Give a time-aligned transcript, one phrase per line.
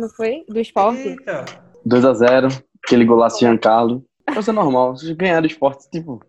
[0.00, 0.44] não foi?
[0.48, 1.08] Do esporte?
[1.08, 1.44] Eita.
[1.86, 4.04] 2x0, aquele golaço de Giancarlo.
[4.32, 6.20] Coisa normal, vocês ganharam o esporte, tipo.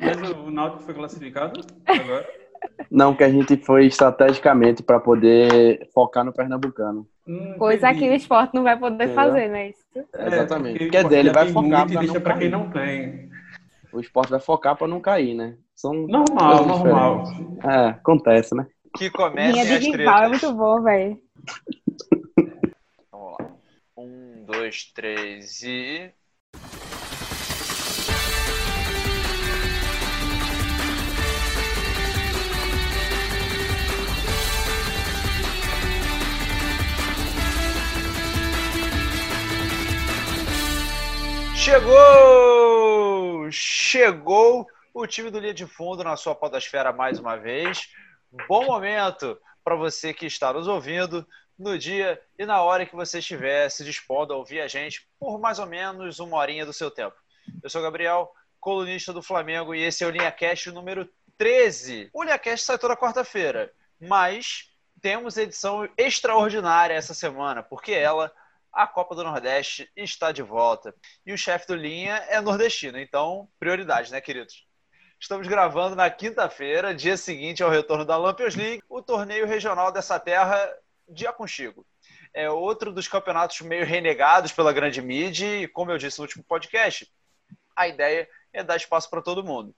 [0.00, 2.26] Mas o Náutico foi classificado agora?
[2.88, 7.06] Não, que a gente foi estrategicamente para poder focar no Pernambucano.
[7.26, 8.04] Hum, Coisa entendi.
[8.06, 9.14] que o esporte não vai poder Entendeu?
[9.16, 9.70] fazer, né?
[9.70, 9.80] Isso.
[10.14, 10.78] É, Exatamente.
[10.78, 12.50] porque Quer dizer, ele vai focar pra deixa não pra quem cair.
[12.52, 13.28] não tem.
[13.92, 15.56] O esporte vai focar para não cair, né?
[15.74, 17.24] São Normal, normal.
[17.64, 18.64] É, acontece, né?
[18.96, 21.18] Que Linha comecem de rival é muito bom, velho.
[24.02, 26.12] Um, dois, três e.
[41.54, 43.48] Chegou!
[43.52, 47.86] Chegou o time do Linha de Fundo na sua podosfera mais uma vez.
[48.48, 51.24] Bom momento para você que está nos ouvindo
[51.62, 55.38] no dia e na hora que você estiver se dispondo a ouvir a gente por
[55.38, 57.16] mais ou menos uma horinha do seu tempo.
[57.62, 62.10] Eu sou o Gabriel, colunista do Flamengo, e esse é o Linha Cast número 13.
[62.12, 64.70] O Linha Cast sai toda quarta-feira, mas
[65.00, 68.32] temos edição extraordinária essa semana, porque ela,
[68.72, 70.94] a Copa do Nordeste, está de volta.
[71.24, 74.66] E o chefe do Linha é nordestino, então prioridade, né, queridos?
[75.18, 80.18] Estamos gravando na quinta-feira, dia seguinte ao retorno da Lampions League, o torneio regional dessa
[80.18, 80.72] terra
[81.12, 81.86] de Aconchego.
[82.34, 86.44] É outro dos campeonatos meio renegados pela grande mídia e, como eu disse no último
[86.44, 87.10] podcast,
[87.76, 89.74] a ideia é dar espaço para todo mundo.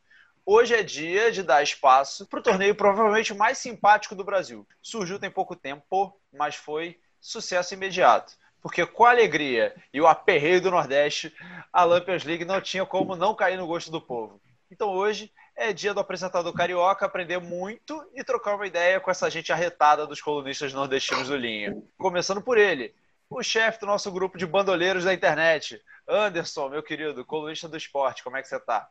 [0.46, 4.66] Hoje é dia de dar espaço para o torneio provavelmente mais simpático do Brasil.
[4.82, 8.34] Surgiu tem pouco tempo, mas foi sucesso imediato.
[8.60, 11.34] Porque com a alegria e o aperreio do Nordeste,
[11.72, 14.40] a Lampions League não tinha como não cair no gosto do povo.
[14.70, 19.30] Então hoje é dia do apresentador carioca aprender muito e trocar uma ideia com essa
[19.30, 21.76] gente arretada dos colunistas nordestinos do Linha.
[21.96, 22.92] Começando por ele,
[23.30, 28.22] o chefe do nosso grupo de bandoleiros da internet, Anderson, meu querido, colunista do esporte,
[28.22, 28.86] como é que você tá?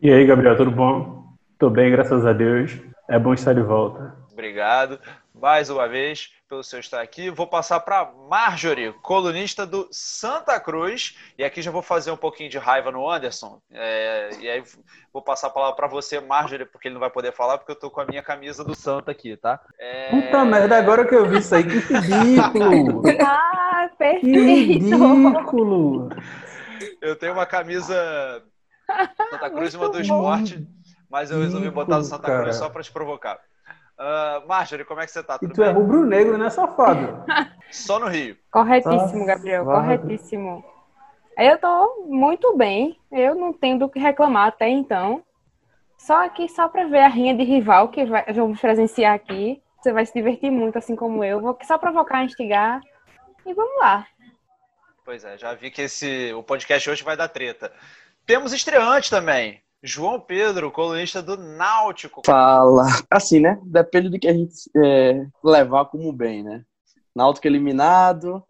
[0.00, 1.34] E aí, Gabriel, tudo bom?
[1.58, 2.72] Tô bem, graças a Deus.
[3.08, 4.16] É bom estar de volta.
[4.32, 4.98] Obrigado
[5.40, 7.30] mais uma vez pelo seu estar aqui.
[7.30, 11.16] Vou passar para Marjorie, colunista do Santa Cruz.
[11.38, 13.60] E aqui já vou fazer um pouquinho de raiva no Anderson.
[13.72, 14.62] É, e aí
[15.12, 17.76] vou passar a palavra para você, Marjorie, porque ele não vai poder falar, porque eu
[17.76, 19.60] tô com a minha camisa do Santa aqui, tá?
[19.78, 20.10] É...
[20.10, 23.02] Puta merda, agora que eu vi isso aí, que ridículo!
[23.24, 24.26] Ah, Que perfeito!
[24.26, 26.08] ridículo!
[27.00, 28.42] Eu tenho uma camisa
[29.30, 30.66] Santa Cruz e uma do esporte,
[31.08, 32.42] mas eu resolvi botar do Santa Cara.
[32.42, 33.38] Cruz só para te provocar.
[34.00, 35.34] Uh, Marjorie, como é que você tá?
[35.36, 35.74] E Tudo tu é bem?
[35.74, 37.22] rubro-negro, né, safado?
[37.70, 38.34] Só no Rio.
[38.50, 39.98] Corretíssimo, Gabriel, vaga.
[39.98, 40.64] corretíssimo.
[41.36, 45.22] Eu tô muito bem, eu não tenho do que reclamar até então.
[45.98, 49.62] Só aqui, só pra ver a rinha de rival que vai, vamos presenciar aqui.
[49.78, 51.40] Você vai se divertir muito, assim como eu.
[51.40, 52.80] Vou só provocar, instigar.
[53.44, 54.06] E vamos lá.
[55.04, 57.70] Pois é, já vi que esse, o podcast hoje vai dar treta.
[58.24, 59.62] Temos estreante também.
[59.82, 62.22] João Pedro, colunista do Náutico.
[62.24, 62.86] Fala.
[63.10, 63.58] Assim, né?
[63.62, 66.64] Depende do que a gente é, levar como bem, né?
[67.14, 68.44] Náutico eliminado,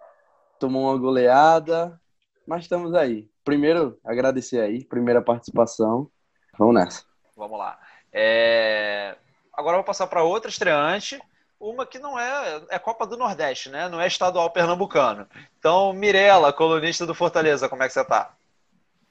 [0.58, 1.98] tomou uma goleada,
[2.46, 3.28] mas estamos aí.
[3.44, 6.10] Primeiro, agradecer aí, primeira participação.
[6.58, 7.04] Vamos nessa.
[7.36, 7.78] Vamos lá.
[8.12, 9.16] É,
[9.60, 11.20] Agora eu vou passar para outra estreante,
[11.60, 13.90] uma que não é, é Copa do Nordeste, né?
[13.90, 15.28] Não é estadual pernambucano.
[15.58, 18.34] Então, Mirela, colunista do Fortaleza, como é que você tá?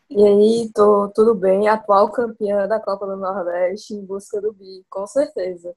[0.09, 4.84] E aí, tô tudo bem, atual campeã da Copa do Nordeste em busca do bi,
[4.90, 5.75] com certeza.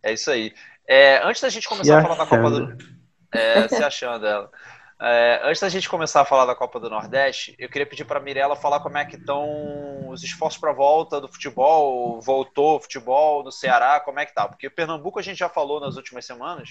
[0.00, 0.54] É isso aí.
[0.86, 2.78] É, antes da gente começar a falar da Copa do.
[3.34, 4.50] É, se achando ela.
[5.00, 8.18] É, antes da gente começar a falar da Copa do Nordeste, eu queria pedir para
[8.18, 12.76] a Mirella falar como é que estão os esforços para a volta do futebol, voltou
[12.76, 14.48] o futebol no Ceará, como é que tá?
[14.48, 16.70] Porque Pernambuco a gente já falou nas últimas semanas,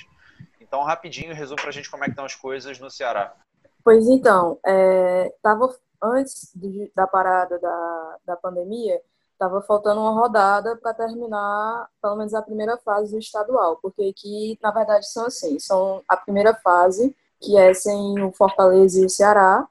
[0.59, 3.33] então rapidinho resume para a gente como é que estão as coisas no Ceará.
[3.81, 9.01] Pois então, é, tava antes de- da parada da, da pandemia,
[9.37, 14.57] tava faltando uma rodada para terminar, pelo menos a primeira fase do estadual, porque aqui,
[14.61, 19.09] na verdade, são assim, são a primeira fase, que é sem o Fortaleza e o
[19.09, 19.67] Ceará,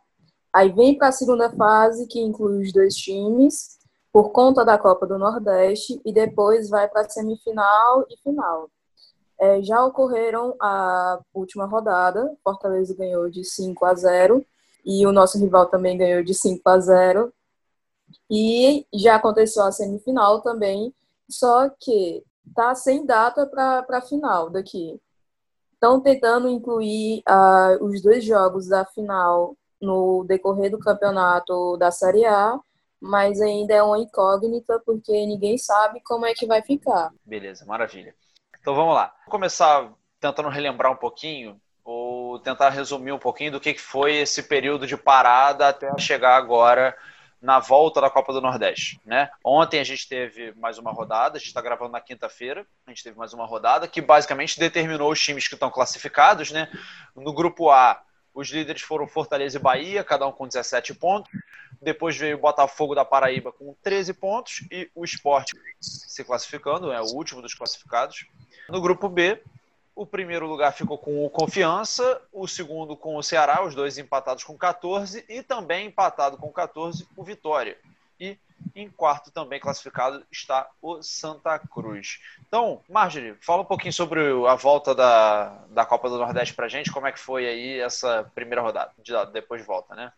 [0.52, 3.76] aí vem para a segunda fase, que inclui os dois times,
[4.12, 8.70] por conta da Copa do Nordeste, e depois vai para a semifinal e final.
[9.38, 14.42] É, já ocorreram a última rodada, Fortaleza ganhou de 5 a 0
[14.86, 17.32] e o nosso rival também ganhou de 5 a 0.
[18.30, 20.94] E já aconteceu a semifinal também,
[21.28, 22.22] só que
[22.54, 25.00] tá sem data para a final daqui.
[25.72, 32.24] Estão tentando incluir ah, os dois jogos da final no decorrer do campeonato da Série
[32.24, 32.58] A,
[33.00, 37.12] mas ainda é uma incógnita porque ninguém sabe como é que vai ficar.
[37.24, 38.14] Beleza, maravilha.
[38.60, 39.14] Então vamos lá.
[39.24, 41.60] Vou começar tentando relembrar um pouquinho.
[42.38, 46.96] Tentar resumir um pouquinho do que foi esse período de parada até chegar agora
[47.40, 49.00] na volta da Copa do Nordeste.
[49.04, 49.30] Né?
[49.44, 53.04] Ontem a gente teve mais uma rodada, a gente está gravando na quinta-feira, a gente
[53.04, 56.50] teve mais uma rodada que basicamente determinou os times que estão classificados.
[56.50, 56.68] Né?
[57.14, 58.02] No grupo A,
[58.34, 61.30] os líderes foram Fortaleza e Bahia, cada um com 17 pontos.
[61.80, 67.00] Depois veio o Botafogo da Paraíba com 13 pontos e o Esporte se classificando, é
[67.00, 68.26] o último dos classificados.
[68.68, 69.42] No grupo B,
[69.96, 74.44] o primeiro lugar ficou com o Confiança, o segundo com o Ceará, os dois empatados
[74.44, 77.78] com 14, e também empatado com 14 o Vitória.
[78.20, 78.38] E
[78.75, 82.20] em quarto também classificado está o Santa Cruz.
[82.46, 86.92] Então, Marjorie, fala um pouquinho sobre a volta da, da Copa do Nordeste pra gente,
[86.92, 90.12] como é que foi aí essa primeira rodada, de, depois de volta, né?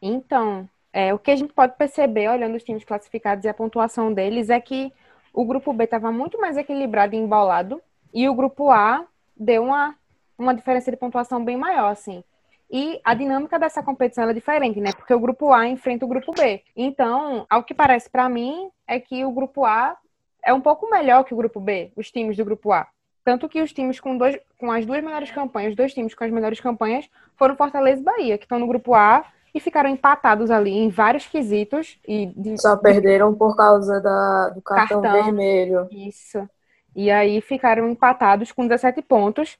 [0.00, 4.12] Então, é, o que a gente pode perceber olhando os times classificados e a pontuação
[4.12, 4.92] deles é que
[5.32, 7.80] o grupo B estava muito mais equilibrado e embolado,
[8.12, 9.04] e o grupo A
[9.36, 9.94] deu uma,
[10.38, 12.22] uma diferença de pontuação bem maior, assim.
[12.70, 14.92] E a dinâmica dessa competição é diferente, né?
[14.92, 16.62] Porque o grupo A enfrenta o grupo B.
[16.74, 19.96] Então, ao que parece para mim, é que o grupo A
[20.42, 22.86] é um pouco melhor que o grupo B, os times do grupo A.
[23.24, 26.24] Tanto que os times com, dois, com as duas melhores campanhas, os dois times com
[26.24, 29.24] as melhores campanhas, foram Fortaleza e Bahia, que estão no grupo A
[29.54, 31.98] e ficaram empatados ali em vários quesitos.
[32.08, 35.88] E de, Só perderam por causa da, do cartão, cartão vermelho.
[35.90, 36.48] Isso.
[36.94, 39.56] E aí ficaram empatados com 17 pontos,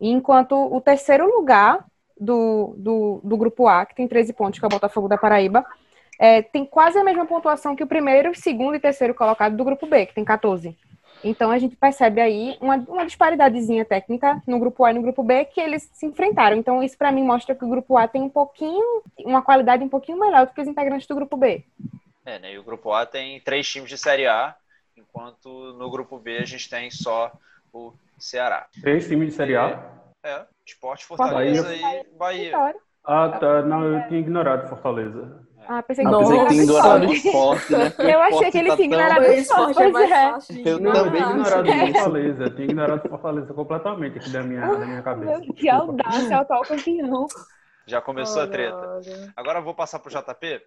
[0.00, 1.84] enquanto o terceiro lugar
[2.18, 5.64] do, do, do grupo A, que tem 13 pontos, que é o Botafogo da Paraíba,
[6.18, 9.86] é, tem quase a mesma pontuação que o primeiro, segundo e terceiro colocado do grupo
[9.86, 10.76] B, que tem 14.
[11.24, 15.22] Então a gente percebe aí uma, uma disparidadezinha técnica no grupo A e no grupo
[15.22, 16.56] B que eles se enfrentaram.
[16.56, 19.88] Então isso para mim mostra que o grupo A tem um pouquinho, uma qualidade um
[19.88, 21.64] pouquinho melhor do que os integrantes do grupo B.
[22.24, 22.52] É, né?
[22.54, 24.54] E o grupo A tem três times de Série A,
[24.96, 27.32] enquanto no grupo B a gente tem só
[27.72, 28.66] o Ceará.
[28.80, 29.92] Três times de Série A?
[30.24, 32.00] É, Esporte, Fortaleza Bahia.
[32.00, 32.74] e Bahia.
[33.04, 33.62] Ah, tá.
[33.62, 35.46] Não, eu tinha ignorado Fortaleza.
[35.68, 37.92] Ah, pensei que, Nossa, tinha ignorado o esporte, né?
[37.98, 40.30] Eu achei que ele tinha ignorado o esporte, é mais é.
[40.30, 40.68] fácil.
[40.68, 42.42] Eu também ignorado o Fortaleza.
[42.44, 45.40] Eu tinha ignorado o Fortaleza completamente aqui da minha, da minha cabeça.
[45.56, 47.26] Que audácia, atual campeão.
[47.84, 49.00] Já começou a treta.
[49.36, 50.60] Agora eu vou passar pro JP.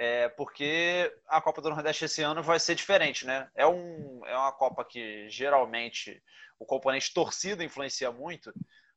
[0.00, 3.48] É, porque a Copa do Nordeste esse ano vai ser diferente, né?
[3.52, 6.22] É, um, é uma Copa que geralmente
[6.56, 8.52] o componente torcida influencia muito,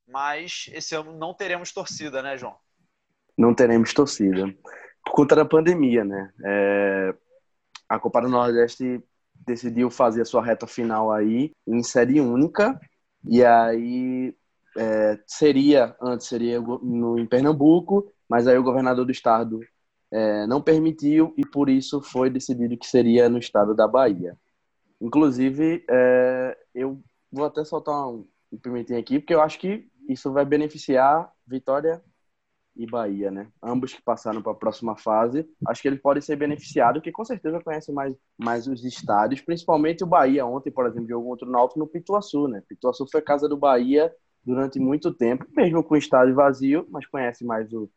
[0.08, 2.56] mas esse ano não teremos torcida, né, João?
[3.36, 4.54] Não teremos torcida.
[5.04, 6.32] Por conta da pandemia, né?
[6.46, 7.16] É,
[7.90, 9.04] a Copa do Nordeste
[9.34, 12.80] decidiu fazer a sua reta final aí em série única,
[13.28, 14.36] e aí
[14.78, 19.62] é, seria, antes seria no, em Pernambuco, mas aí o governador do estado
[20.12, 24.38] é, não permitiu e por isso foi decidido que seria no estado da Bahia.
[25.00, 28.28] Inclusive, é, eu vou até soltar um,
[28.62, 32.04] pimentinho aqui, porque eu acho que isso vai beneficiar Vitória
[32.76, 33.48] e Bahia, né?
[33.64, 35.48] Ambos que passaram para a próxima fase.
[35.68, 40.04] Acho que eles podem ser beneficiados, que com certeza conhecem mais, mais os estádios, principalmente
[40.04, 40.46] o Bahia.
[40.46, 42.62] Ontem, por exemplo, jogou outro Náutico no Pituaçu, né?
[42.68, 44.14] Pituaçu foi casa do Bahia
[44.44, 47.90] durante muito tempo, mesmo com o estádio vazio, mas conhece mais o,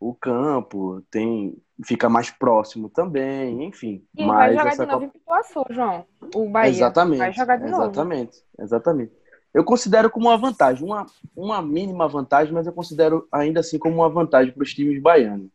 [0.00, 4.04] o campo, tem fica mais próximo também, enfim.
[4.16, 5.04] E mas vai jogar de novo Copa...
[5.04, 6.06] em Pituaçu, João.
[6.34, 7.82] O Bahia exatamente, vai jogar de novo.
[7.84, 9.20] Exatamente, exatamente
[9.52, 13.96] eu considero como uma vantagem, uma, uma mínima vantagem, mas eu considero ainda assim como
[13.96, 15.50] uma vantagem para os times baianos.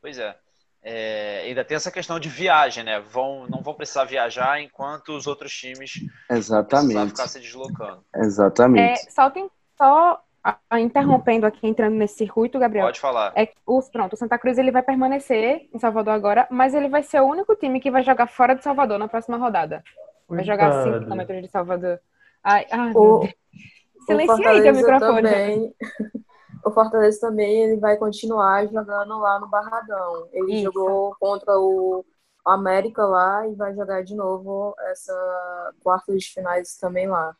[0.00, 0.36] Pois é.
[0.82, 1.42] é.
[1.46, 3.00] Ainda tem essa questão de viagem, né?
[3.00, 5.94] Vão, não vão precisar viajar enquanto os outros times
[6.30, 6.94] Exatamente.
[6.94, 8.04] vão ficar se deslocando.
[8.14, 9.06] Exatamente.
[9.06, 10.22] É, só, tem, só
[10.80, 12.86] interrompendo aqui, entrando nesse circuito, Gabriel.
[12.86, 13.32] Pode falar.
[13.36, 17.02] É, o, pronto, o Santa Cruz ele vai permanecer em Salvador agora, mas ele vai
[17.02, 19.82] ser o único time que vai jogar fora de Salvador na próxima rodada.
[20.28, 22.00] Vai jogar 5 km de Salvador.
[22.42, 23.28] Ai, ai, o,
[24.06, 25.22] Silencia aí teu microfone.
[25.22, 25.74] Também,
[26.64, 30.28] o Fortaleza também ele vai continuar jogando lá no Barradão.
[30.32, 30.64] Ele Isso.
[30.64, 32.04] jogou contra o
[32.44, 37.36] América lá e vai jogar de novo essa quarta de finais também lá.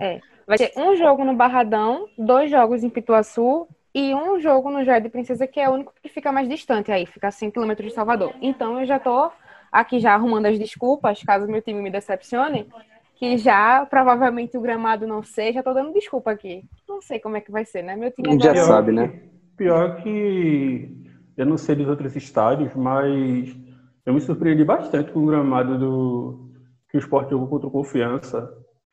[0.00, 0.20] É.
[0.46, 5.08] Vai ter um jogo no Barradão, dois jogos em Pituaçu e um jogo no Jardim
[5.08, 7.90] Princesa, que é o único que fica mais distante aí, fica a 5 km de
[7.90, 8.32] Salvador.
[8.40, 9.30] Então eu já tô
[9.72, 12.68] aqui já arrumando as desculpas, caso meu time me decepcione,
[13.16, 15.62] que já provavelmente o gramado não seja.
[15.62, 16.62] Tô dando desculpa aqui.
[16.88, 17.96] Não sei como é que vai ser, né?
[17.96, 18.38] Meu time.
[18.40, 19.12] Já sabe, né?
[19.56, 20.88] Pior que
[21.36, 23.56] eu não sei dos outros estádios, mas
[24.04, 26.50] eu me surpreendi bastante com o gramado do
[26.88, 28.48] que o esporte jogou contra o Confiança.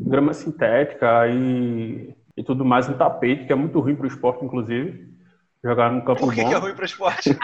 [0.05, 4.43] Grama sintética e, e tudo mais, um tapete, que é muito ruim para o esporte,
[4.43, 5.13] inclusive.
[5.63, 6.50] Jogar no campo Por que bom.
[6.50, 7.38] Que é ruim para o esporte?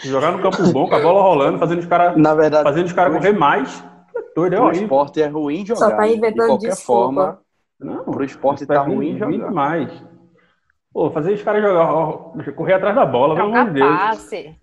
[0.04, 2.14] Jogar no campo bom, com a bola rolando, fazendo os caras
[2.62, 3.82] fazendo os caras correr mais
[4.34, 5.90] doido, é o esporte é ruim jogar.
[5.90, 7.02] Só tá inventando de qualquer desculpa.
[7.14, 7.40] forma.
[7.80, 9.48] Não, pro esporte tá ruim jogar.
[9.48, 10.04] demais.
[10.92, 13.96] Pô, fazer os caras jogar, correr atrás da bola, pelo amor de Deus.
[13.96, 14.56] Passe.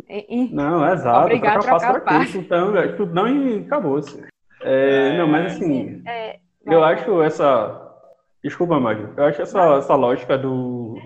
[0.52, 1.26] Não, é exato.
[1.26, 2.32] Obrigado, trocar passe.
[2.32, 4.24] Chutão, velho, chutão e acabou-se.
[4.62, 7.80] É, não, mas assim, É, eu acho essa.
[8.44, 9.14] Desculpa, Mário.
[9.16, 10.98] Eu acho essa, essa lógica do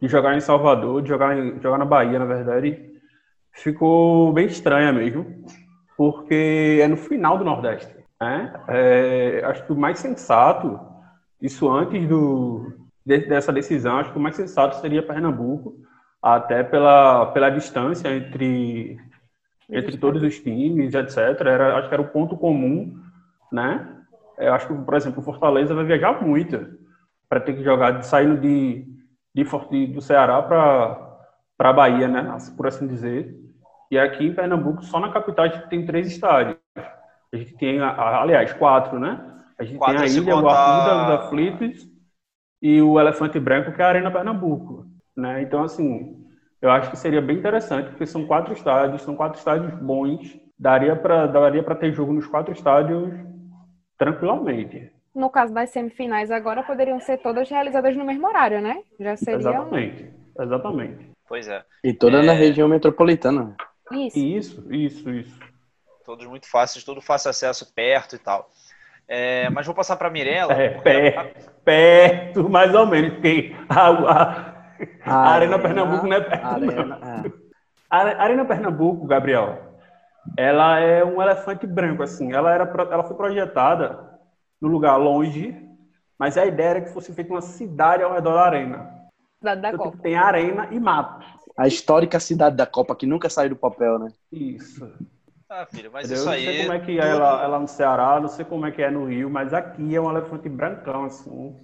[0.00, 2.78] de jogar em Salvador, de jogar, em- jogar na Bahia, na verdade,
[3.52, 5.44] ficou bem estranha mesmo,
[5.96, 7.94] porque é no final do Nordeste.
[8.20, 8.52] Né?
[8.68, 10.78] É, acho que o mais sensato,
[11.40, 12.72] isso antes do,
[13.04, 15.74] de- dessa decisão, acho que o mais sensato seria Pernambuco,
[16.22, 18.98] até pela, pela distância entre,
[19.70, 21.18] entre todos os times, etc.
[21.40, 22.98] Era, acho que era o ponto comum,
[23.50, 23.95] né?
[24.38, 26.78] Eu acho que, por exemplo, o Fortaleza vai viajar muito
[27.28, 28.86] para ter que jogar saindo de,
[29.34, 31.04] de, do Ceará para
[31.58, 32.36] para Bahia, né?
[32.56, 33.34] Por assim dizer.
[33.90, 36.58] E aqui em Pernambuco, só na capital, a gente tem três estádios.
[37.32, 39.20] A gente tem, a- a- aliás, quatro, né?
[39.58, 41.88] A gente Quatro tem a Ilha, o Arruda, os Aflitos
[42.62, 45.42] e o Elefante Branco, que é a Arena Pernambuco, né?
[45.42, 46.16] Então, assim,
[46.60, 50.38] eu acho que seria bem interessante, porque são quatro estádios, são quatro estádios bons.
[50.58, 53.12] Daria para daria para ter jogo nos quatro estádios
[53.96, 54.90] tranquilamente.
[55.14, 58.82] no caso das semifinais, agora poderiam ser todas realizadas no mesmo horário, né?
[59.00, 60.10] Já seria um- Exatamente.
[60.38, 61.10] Exatamente.
[61.26, 61.64] Pois é.
[61.82, 62.36] E toda na É.
[62.36, 63.56] região metropolitana.
[63.90, 64.18] isso.
[64.18, 65.40] Isso, isso, isso.
[66.04, 68.50] Todos muito fáceis, todo fácil acesso perto e tal.
[69.08, 70.52] É, mas vou passar para Mirella.
[70.52, 74.54] É, perto, perto, mais ou menos, porque a, a-
[75.04, 76.50] a Arena Pernambuco não é perto, não.
[76.70, 77.32] Arena, é.
[77.88, 79.65] A Are- Arena Pernambuco, Gabriel,
[80.36, 82.32] ela é um elefante branco, assim.
[82.32, 84.18] Ela, era, ela foi projetada
[84.60, 85.54] num lugar longe,
[86.18, 88.90] mas a ideia era que fosse feita uma cidade ao redor da arena.
[89.38, 89.90] Cidade da Então, Copa.
[89.92, 91.26] tipo, tem arena e mato.
[91.58, 94.08] A histórica cidade da Copa que nunca saiu do papel, né?
[94.32, 94.90] Isso.
[95.48, 96.22] Ah, filho, mas Entendeu?
[96.22, 96.44] isso Eu aí.
[96.44, 98.70] não sei como é que é lá, é lá no Ceará, não sei como é
[98.72, 101.54] que é no Rio, mas aqui é um elefante brancão, assim.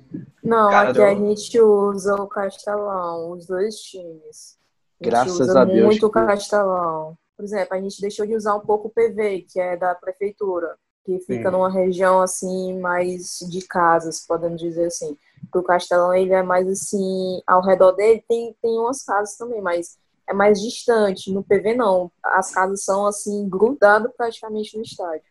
[0.42, 4.56] Não, Cara, aqui eu- a gente usa o Castelão, os dois times.
[5.00, 7.18] A gente Graças usa a Deus muito o que- Castelão.
[7.42, 10.76] Por exemplo, a gente deixou de usar um pouco o PV, que é da prefeitura,
[11.04, 11.56] que fica Sim.
[11.56, 15.18] numa região assim mais de casas, podemos dizer assim.
[15.40, 19.60] Porque o Castelão ele é mais assim, ao redor dele tem tem umas casas também,
[19.60, 21.32] mas é mais distante.
[21.32, 25.24] No PV não, as casas são assim grudadas praticamente no estádio.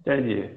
[0.00, 0.50] Entendi.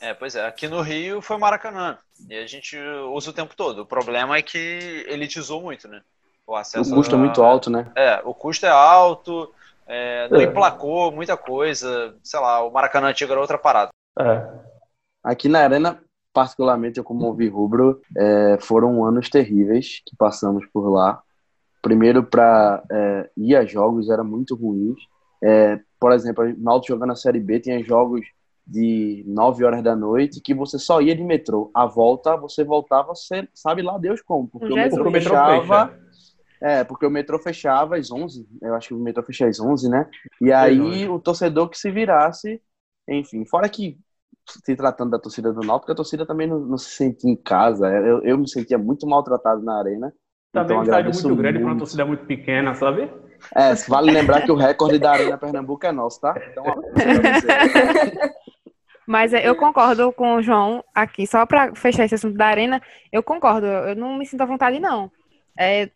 [0.00, 0.46] É, pois é.
[0.46, 1.98] Aqui no Rio foi Maracanã.
[2.30, 2.78] E a gente
[3.12, 3.80] usa o tempo todo.
[3.82, 6.02] O problema é que elitizou muito, né?
[6.46, 7.90] O O acesso custo é a- muito alto, né?
[7.96, 9.52] É, o custo é alto,
[9.86, 10.44] é, não É.
[10.44, 12.14] emplacou muita coisa.
[12.22, 13.90] Sei lá, o Maracanã antigo era outra parada.
[14.18, 14.48] É.
[15.22, 16.00] Aqui na Arena,
[16.32, 21.20] particularmente, eu como ouvi rubro, é, foram anos terríveis que passamos por lá.
[21.82, 22.82] Primeiro, para
[23.36, 24.94] ir a jogos era muito ruim.
[25.42, 28.22] É, por exemplo, o Náutico jogando a Série B tinha jogos
[28.66, 31.70] de 9 horas da noite que você só ia de metrô.
[31.72, 35.86] A volta, você voltava, você sabe lá Deus como, porque o metrô o metrô fechava...
[35.86, 36.05] fecha.
[36.66, 39.88] É, porque o metrô fechava às 11, eu acho que o metrô fecha às 11,
[39.88, 40.04] né?
[40.40, 42.60] E aí o torcedor que se virasse,
[43.08, 43.96] enfim, fora que
[44.64, 47.86] se tratando da torcida do Náutico, a torcida também não, não se sentia em casa,
[47.86, 50.12] eu, eu me sentia muito maltratado na arena.
[50.52, 53.12] Também então um estádio muito grande para uma torcida muito pequena, sabe?
[53.54, 56.34] É, vale lembrar que o recorde da Arena Pernambuco é nosso, tá?
[56.50, 58.32] Então, abraço pra você.
[59.06, 62.82] Mas é, eu concordo com o João aqui, só para fechar esse assunto da arena,
[63.12, 65.12] eu concordo, eu não me sinto à vontade, não.
[65.58, 65.90] É,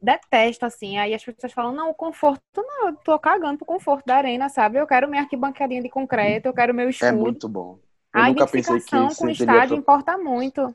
[0.00, 4.04] detesto, assim, aí as pessoas falam, não, o conforto, não, eu tô cagando pro conforto
[4.06, 4.78] da arena, sabe?
[4.78, 7.16] Eu quero minha arquibancadinha de concreto, eu quero meu É escudo.
[7.16, 7.78] muito bom.
[8.14, 10.72] Eu a nunca pensei que isso com o estádio importa muito.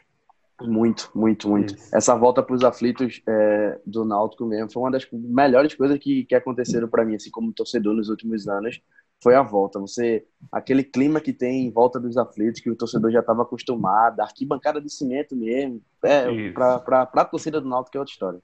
[0.61, 1.75] Muito, muito, muito.
[1.75, 1.95] Isso.
[1.95, 6.23] Essa volta para os aflitos é, do Náutico mesmo foi uma das melhores coisas que,
[6.25, 8.79] que aconteceram para mim, assim como torcedor nos últimos anos,
[9.21, 9.79] foi a volta.
[9.79, 14.19] Você, aquele clima que tem em volta dos aflitos, que o torcedor já estava acostumado,
[14.19, 18.39] a arquibancada de cimento mesmo, é, para a torcida do Náutico é outra história.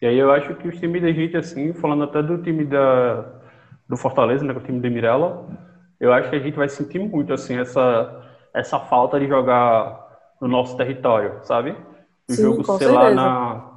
[0.00, 3.22] E aí eu acho que os times da gente, assim, falando até do time da,
[3.88, 5.46] do Fortaleza, né, que é o time de Mirella,
[5.98, 8.22] eu acho que a gente vai sentir muito, assim, essa,
[8.54, 10.06] essa falta de jogar
[10.40, 11.74] no nosso território, sabe?
[12.28, 13.14] O Sim, jogo com ser lá, certeza.
[13.14, 13.75] na,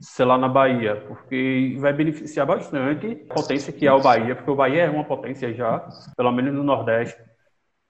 [0.00, 4.50] ser lá na Bahia, porque vai beneficiar bastante a potência que é o Bahia, porque
[4.50, 7.18] o Bahia é uma potência já, pelo menos no Nordeste.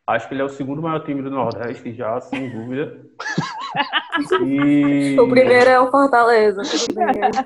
[0.07, 3.01] Acho que ele é o segundo maior time do Nordeste já, sem dúvida.
[4.45, 5.19] E...
[5.19, 6.63] O primeiro é o Fortaleza,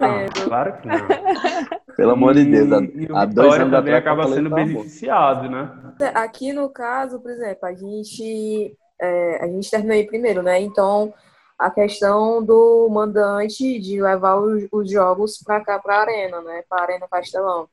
[0.01, 1.95] Ah, claro que não.
[1.95, 5.71] Pelo amor de Deus, E o há dois anos também acaba sendo beneficiado, né?
[6.15, 10.61] Aqui no caso, por exemplo, a gente, é, a gente terminou aí primeiro, né?
[10.61, 11.13] Então,
[11.59, 16.65] a questão do mandante de levar os, os jogos para cá, para a Arena, né?
[16.69, 17.69] Para a Arena Castelão.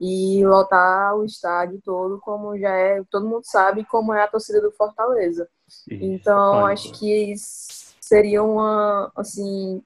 [0.00, 4.60] E lotar o estádio todo, como já é, todo mundo sabe como é a torcida
[4.60, 5.48] do Fortaleza.
[5.90, 9.82] Então, Isso, acho que isso seria uma, assim,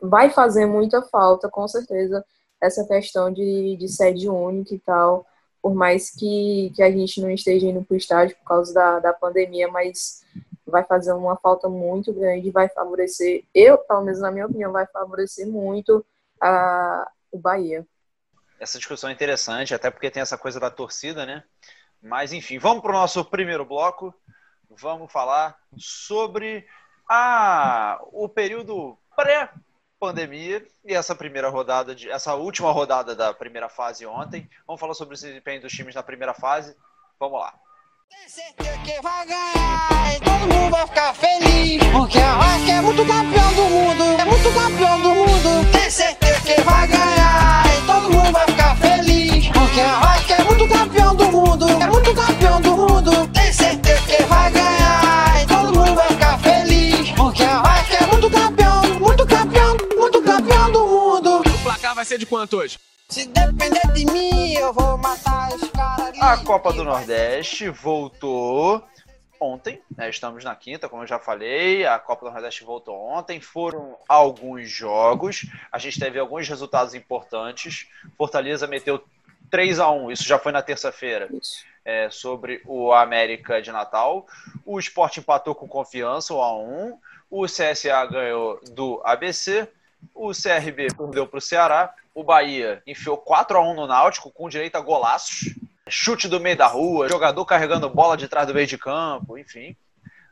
[0.00, 2.24] vai fazer muita falta, com certeza,
[2.60, 5.26] essa questão de, de sede única e tal,
[5.62, 9.00] por mais que, que a gente não esteja indo para o estádio por causa da,
[9.00, 10.22] da pandemia, mas
[10.70, 14.86] vai fazer uma falta muito grande, vai favorecer, eu, pelo menos na minha opinião, vai
[14.86, 16.04] favorecer muito
[16.40, 17.86] a, o Bahia.
[18.58, 21.44] Essa discussão é interessante, até porque tem essa coisa da torcida, né?
[22.02, 24.14] Mas enfim, vamos para o nosso primeiro bloco.
[24.68, 26.66] Vamos falar sobre
[27.08, 29.50] a, o período pré
[29.98, 34.48] pandemia e essa primeira rodada, de, essa última rodada da primeira fase ontem.
[34.66, 36.76] Vamos falar sobre o desempenho dos times na primeira fase.
[37.18, 37.54] Vamos lá.
[38.08, 39.55] Tem certeza que vai ganhar
[40.46, 41.82] mundo vai ficar feliz.
[41.92, 45.72] Porque a Vasco é muito campeão do mundo, é muito campeão do mundo.
[45.72, 49.48] Tem certeza que vai ganhar e todo mundo vai ficar feliz.
[49.48, 53.28] Porque a Vasco é muito campeão do mundo, é muito campeão do mundo.
[53.28, 57.10] Tem certeza que vai ganhar e todo mundo vai ficar feliz.
[57.12, 61.38] Porque a Vasco é muito campeão, muito campeão, muito campeão do mundo.
[61.40, 62.78] O placar vai ser de quanto hoje?
[63.08, 66.20] Se depender de mim, eu vou matar os caras.
[66.20, 68.82] A Copa do Nordeste voltou
[69.40, 70.08] ontem, né?
[70.08, 71.86] Estamos na quinta, como eu já falei.
[71.86, 73.40] A Copa do Nordeste voltou ontem.
[73.40, 75.46] Foram alguns jogos.
[75.70, 77.88] A gente teve alguns resultados importantes.
[78.16, 79.02] Fortaleza meteu
[79.50, 81.28] 3 a 1 isso já foi na terça-feira,
[81.84, 84.26] é, sobre o América de Natal.
[84.64, 86.98] O Sport empatou com confiança, 1 a 1
[87.30, 89.68] O CSA ganhou do ABC.
[90.14, 91.94] O CRB perdeu para o Ceará.
[92.14, 95.54] O Bahia enfiou 4 a 1 no Náutico, com direito a golaços.
[95.88, 99.76] Chute do meio da rua, jogador carregando bola de trás do meio de campo, enfim.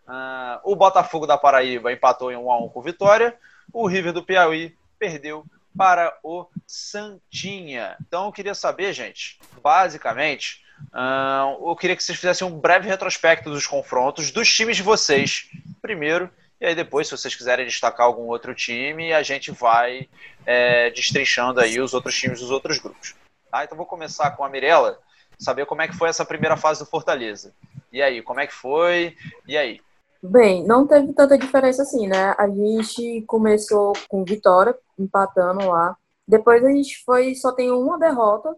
[0.06, 3.36] Uh, o Botafogo da Paraíba empatou em 1 a 1 com Vitória.
[3.72, 5.44] O River do Piauí perdeu
[5.76, 7.96] para o Santinha.
[8.06, 13.50] Então eu queria saber, gente, basicamente, uh, eu queria que vocês fizessem um breve retrospecto
[13.50, 15.48] dos confrontos dos times de vocês,
[15.80, 16.30] primeiro,
[16.60, 20.08] e aí depois, se vocês quiserem destacar algum outro time, a gente vai
[20.46, 23.14] é, destrinchando aí os outros times dos outros grupos.
[23.50, 23.64] Tá?
[23.64, 24.98] Então vou começar com a Mirella,
[25.38, 27.52] saber como é que foi essa primeira fase do Fortaleza.
[27.92, 29.16] E aí, como é que foi?
[29.46, 29.80] E aí?
[30.22, 32.34] Bem, não teve tanta diferença assim, né?
[32.38, 35.96] A gente começou com vitória, empatando lá.
[36.26, 38.54] Depois a gente foi, só tem uma derrota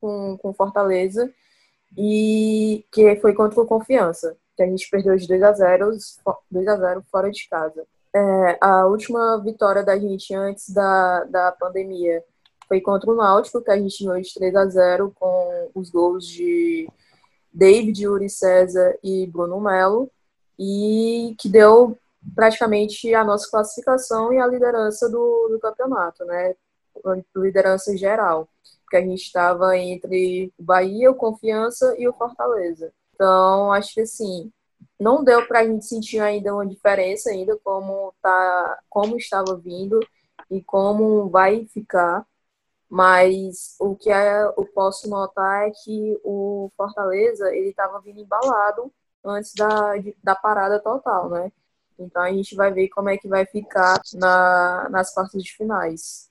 [0.00, 1.32] com, com Fortaleza,
[1.96, 5.90] e que foi contra o Confiança que a gente perdeu de 2 a 0
[6.50, 7.84] 2 a 0 fora de casa.
[8.14, 12.22] É, a última vitória da gente antes da, da pandemia
[12.68, 16.26] foi contra o Náutico, que a gente ganhou de 3 a 0 com os gols
[16.26, 16.88] de
[17.52, 20.10] David, Yuri César e Bruno Melo,
[20.58, 21.96] e que deu
[22.34, 26.54] praticamente a nossa classificação e a liderança do, do campeonato, né?
[27.36, 28.48] Liderança geral,
[28.82, 32.92] porque a gente estava entre o Bahia, o Confiança e o Fortaleza.
[33.14, 34.50] Então, acho que assim,
[34.98, 40.00] não deu para a gente sentir ainda uma diferença ainda como tá, como estava vindo
[40.50, 42.24] e como vai ficar.
[42.88, 48.92] Mas o que é, eu posso notar é que o Fortaleza ele estava vindo embalado
[49.24, 51.50] antes da, da parada total, né?
[51.98, 56.30] Então a gente vai ver como é que vai ficar na, nas partes de finais.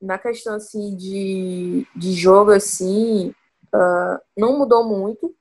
[0.00, 3.34] Na questão assim de, de jogo assim,
[3.74, 5.34] uh, não mudou muito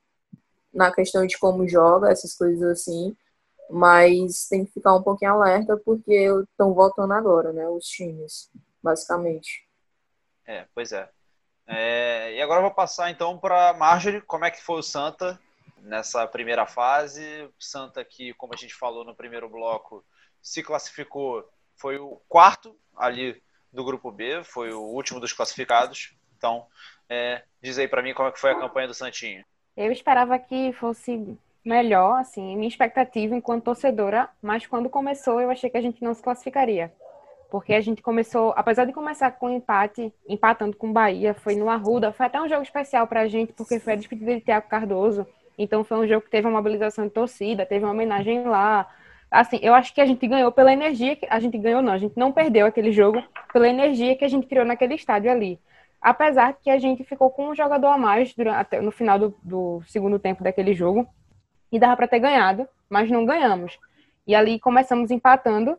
[0.73, 3.15] na questão de como joga, essas coisas assim.
[3.69, 6.13] Mas tem que ficar um pouquinho alerta porque
[6.51, 7.67] estão voltando agora, né?
[7.69, 8.49] Os times,
[8.81, 9.67] basicamente.
[10.45, 11.09] É, pois é.
[11.67, 15.39] é e agora eu vou passar então para Marjorie, como é que foi o Santa
[15.83, 17.49] nessa primeira fase.
[17.59, 20.03] Santa que, como a gente falou no primeiro bloco,
[20.41, 26.15] se classificou, foi o quarto ali do grupo B, foi o último dos classificados.
[26.37, 26.67] Então,
[27.09, 29.43] é, diz aí para mim como é que foi a campanha do Santinho.
[29.75, 35.69] Eu esperava que fosse melhor, assim, minha expectativa enquanto torcedora, mas quando começou eu achei
[35.69, 36.93] que a gente não se classificaria.
[37.53, 41.69] Porque a gente começou, apesar de começar com empate, empatando com o Bahia, foi no
[41.69, 45.27] Arruda, foi até um jogo especial pra gente, porque foi a despedida de Thiago Cardoso.
[45.55, 48.89] Então foi um jogo que teve uma mobilização de torcida, teve uma homenagem lá.
[49.29, 51.99] Assim, eu acho que a gente ganhou pela energia, que a gente ganhou não, a
[51.99, 55.59] gente não perdeu aquele jogo pela energia que a gente criou naquele estádio ali.
[56.01, 59.83] Apesar que a gente ficou com um jogador a mais durante, no final do, do
[59.85, 61.07] segundo tempo daquele jogo.
[61.71, 63.77] E dava para ter ganhado, mas não ganhamos.
[64.25, 65.77] E ali começamos empatando.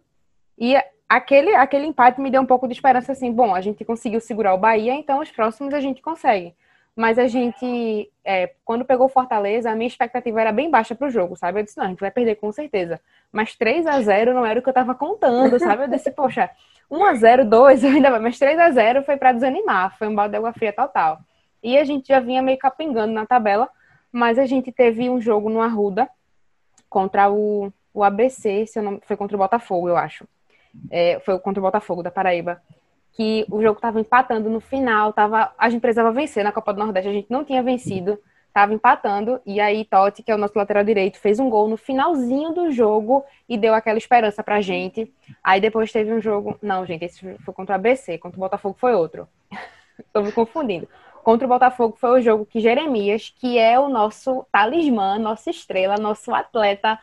[0.57, 0.77] E
[1.09, 4.55] aquele, aquele empate me deu um pouco de esperança assim: bom, a gente conseguiu segurar
[4.55, 6.55] o Bahia, então os próximos a gente consegue.
[6.97, 11.11] Mas a gente, é, quando pegou Fortaleza, a minha expectativa era bem baixa para o
[11.11, 11.61] jogo, sabe?
[11.61, 13.01] Eu disse: não, a gente vai perder com certeza.
[13.33, 15.85] Mas 3 a 0 não era o que eu estava contando, sabe?
[15.85, 16.51] Eu disse: poxa,
[16.91, 20.73] 1x0, 2, ainda vai, mas 3x0 foi para desanimar, foi um balde de água fria
[20.73, 21.19] total.
[21.63, 23.69] E a gente já vinha meio capengando na tabela,
[24.13, 26.09] mas a gente teve um jogo no Arruda
[26.89, 30.27] contra o, o ABC, se não, foi contra o Botafogo, eu acho.
[30.91, 32.61] É, foi contra o Botafogo da Paraíba,
[33.13, 36.81] que o jogo estava empatando no final, tava, a gente precisava vencer na Copa do
[36.81, 40.57] Nordeste, a gente não tinha vencido, estava empatando, e aí Totti, que é o nosso
[40.57, 45.13] lateral direito, fez um gol no finalzinho do jogo e deu aquela esperança pra gente.
[45.43, 46.57] Aí depois teve um jogo.
[46.63, 49.29] Não, gente, esse foi contra o ABC, contra o Botafogo foi outro.
[49.99, 50.89] Estou me confundindo.
[51.25, 55.97] Contra o Botafogo foi o jogo que Jeremias, que é o nosso talismã, nossa estrela,
[55.97, 56.97] nosso atleta,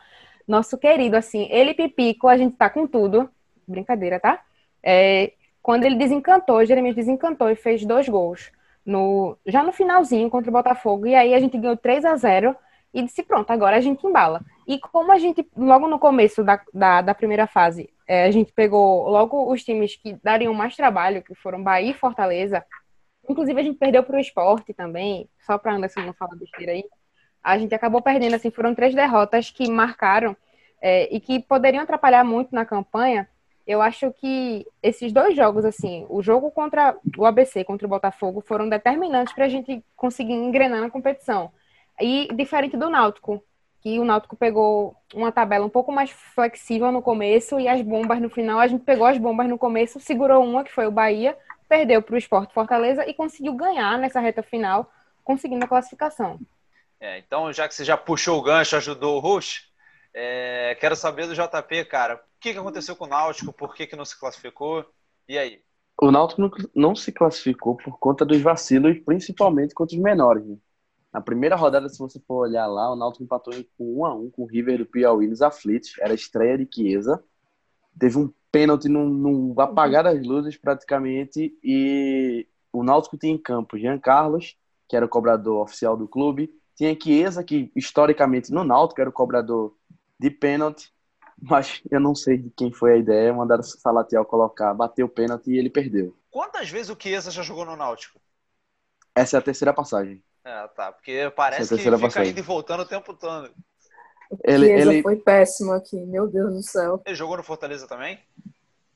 [0.48, 3.28] nosso querido, assim, ele pipico, a gente tá com tudo.
[3.66, 4.40] Brincadeira, tá?
[4.82, 8.50] É, quando ele desencantou, Jeremias desencantou e fez dois gols.
[8.84, 12.56] No, já no finalzinho contra o Botafogo, e aí a gente ganhou 3 a 0
[12.92, 14.40] e disse: pronto, agora a gente embala.
[14.66, 18.52] E como a gente, logo no começo da, da, da primeira fase, é, a gente
[18.52, 22.64] pegou logo os times que dariam mais trabalho, que foram Bahia e Fortaleza,
[23.28, 26.84] inclusive a gente perdeu para o esporte também, só para Anderson não falar besteira aí,
[27.42, 30.36] a gente acabou perdendo, assim, foram três derrotas que marcaram
[30.80, 33.28] é, e que poderiam atrapalhar muito na campanha,
[33.66, 38.40] eu acho que esses dois jogos, assim, o jogo contra o ABC, contra o Botafogo,
[38.40, 41.52] foram determinantes para a gente conseguir engrenar na competição.
[42.00, 43.42] E diferente do Náutico,
[43.80, 48.20] que o Náutico pegou uma tabela um pouco mais flexível no começo e as bombas
[48.20, 51.36] no final, a gente pegou as bombas no começo, segurou uma, que foi o Bahia,
[51.68, 54.90] perdeu para o Esporte Fortaleza e conseguiu ganhar nessa reta final,
[55.24, 56.38] conseguindo a classificação.
[57.00, 59.68] É, então, já que você já puxou o gancho, ajudou o Rush,
[60.14, 62.22] é, quero saber do JP, cara.
[62.42, 63.52] Que, que aconteceu com o Náutico?
[63.52, 64.84] Por que, que não se classificou?
[65.28, 65.60] E aí?
[66.00, 70.44] O Náutico não, se classificou por conta dos vacilos, principalmente contra os menores.
[70.44, 70.56] Né?
[71.12, 74.30] Na primeira rodada, se você for olhar lá, o Náutico empatou com 1 a 1
[74.30, 75.94] com o River do Piauí nos aflitos.
[76.00, 77.22] Era a estreia de Chiesa.
[77.96, 83.78] Teve um pênalti num, num apagar das luzes praticamente e o Náutico tinha em campo
[83.78, 84.56] Jean Carlos,
[84.88, 89.12] que era o cobrador oficial do clube, tinha Chiesa, que historicamente no Náutico era o
[89.12, 89.76] cobrador
[90.18, 90.92] de pênalti,
[91.40, 93.32] mas eu não sei de quem foi a ideia.
[93.32, 96.16] Mandaram o Salatiel colocar, bateu o pênalti e ele perdeu.
[96.30, 98.20] Quantas vezes o Chiesa já jogou no Náutico?
[99.14, 100.22] Essa é a terceira passagem.
[100.44, 100.92] É, tá.
[100.92, 102.30] Porque parece é que fica passagem.
[102.32, 103.52] indo e voltando o tempo todo.
[104.44, 107.02] Ele, ele foi péssimo aqui, meu Deus do céu.
[107.04, 108.18] Ele jogou no Fortaleza também?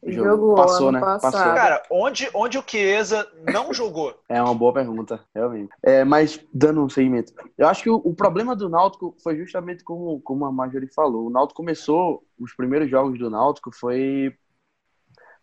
[0.07, 1.01] Jogou passou, né?
[1.01, 1.33] Passado.
[1.33, 1.55] Passou.
[1.55, 4.15] Cara, onde, onde o Chiesa não jogou?
[4.29, 5.71] É uma boa pergunta, realmente.
[5.83, 9.83] É, mas, dando um seguimento, eu acho que o, o, problema do Náutico foi justamente
[9.83, 11.27] como, como a Marjorie falou.
[11.27, 14.35] O Náutico começou, os primeiros jogos do Náutico foi,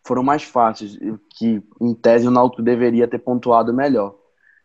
[0.06, 0.97] foram mais fáceis,
[1.38, 4.15] que em tese o Náutico deveria ter pontuado melhor.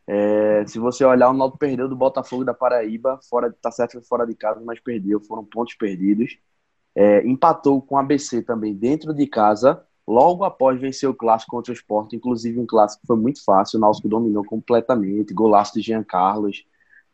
[0.06, 4.26] É, se você olhar, o Náutico perdeu do Botafogo da Paraíba, fora, tá certo fora
[4.26, 6.38] de casa, mas perdeu, foram pontos perdidos.
[6.94, 11.70] É, empatou com o ABC também dentro de casa, logo após vencer o clássico contra
[11.70, 15.82] o Sport, inclusive um clássico que foi muito fácil, o Náutico dominou completamente, golaço de
[15.82, 16.64] Jean Carlos,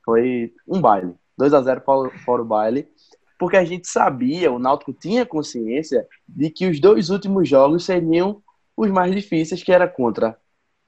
[0.05, 1.83] foi um baile, 2 a 0
[2.25, 2.89] fora o baile,
[3.37, 8.41] porque a gente sabia, o Náutico tinha consciência de que os dois últimos jogos seriam
[8.77, 10.39] os mais difíceis, que era contra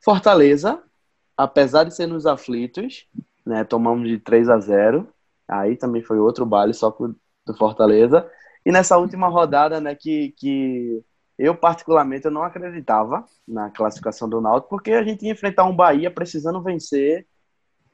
[0.01, 0.81] Fortaleza,
[1.37, 3.09] apesar de ser nos aflitos,
[3.45, 5.09] né, tomamos de 3 a 0
[5.49, 8.31] aí também foi outro baile só do Fortaleza,
[8.64, 11.05] e nessa última rodada, né, que, que
[11.38, 15.77] eu, particularmente, eu não acreditava na classificação do Náutico, porque a gente ia enfrentar um
[15.77, 17.27] Bahia precisando vencer,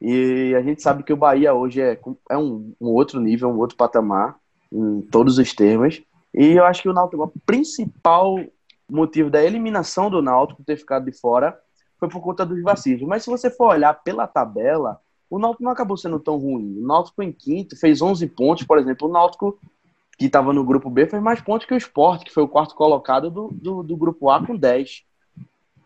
[0.00, 1.98] e a gente sabe que o Bahia hoje é,
[2.30, 4.36] é um, um outro nível, um outro patamar,
[4.72, 6.02] em todos os termos,
[6.34, 8.36] e eu acho que o Náutico, o principal
[8.88, 11.58] motivo da eliminação do Náutico ter ficado de fora
[11.98, 13.06] foi por conta dos vacilos.
[13.06, 15.00] Mas se você for olhar pela tabela,
[15.30, 16.78] o Náutico não acabou sendo tão ruim.
[16.78, 19.08] O Náutico em quinto fez 11 pontos, por exemplo.
[19.08, 19.58] O Náutico
[20.18, 22.74] que estava no grupo B, fez mais pontos que o Sport, que foi o quarto
[22.74, 25.04] colocado do, do, do, grupo A com 10.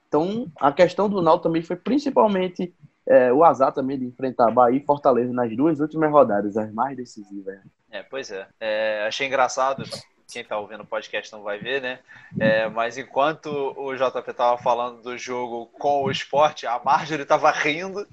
[0.08, 2.74] Então, a questão do Náutico também foi principalmente
[3.06, 6.96] é, o azar também de enfrentar Bahia e Fortaleza nas duas últimas rodadas, as mais
[6.96, 7.58] decisivas.
[7.90, 8.46] É, pois é.
[8.60, 9.84] é achei engraçado,
[10.30, 12.00] quem está ouvindo o podcast não vai ver, né?
[12.38, 17.50] É, mas enquanto o JP estava falando do jogo com o esporte, a Marjorie estava
[17.50, 18.06] rindo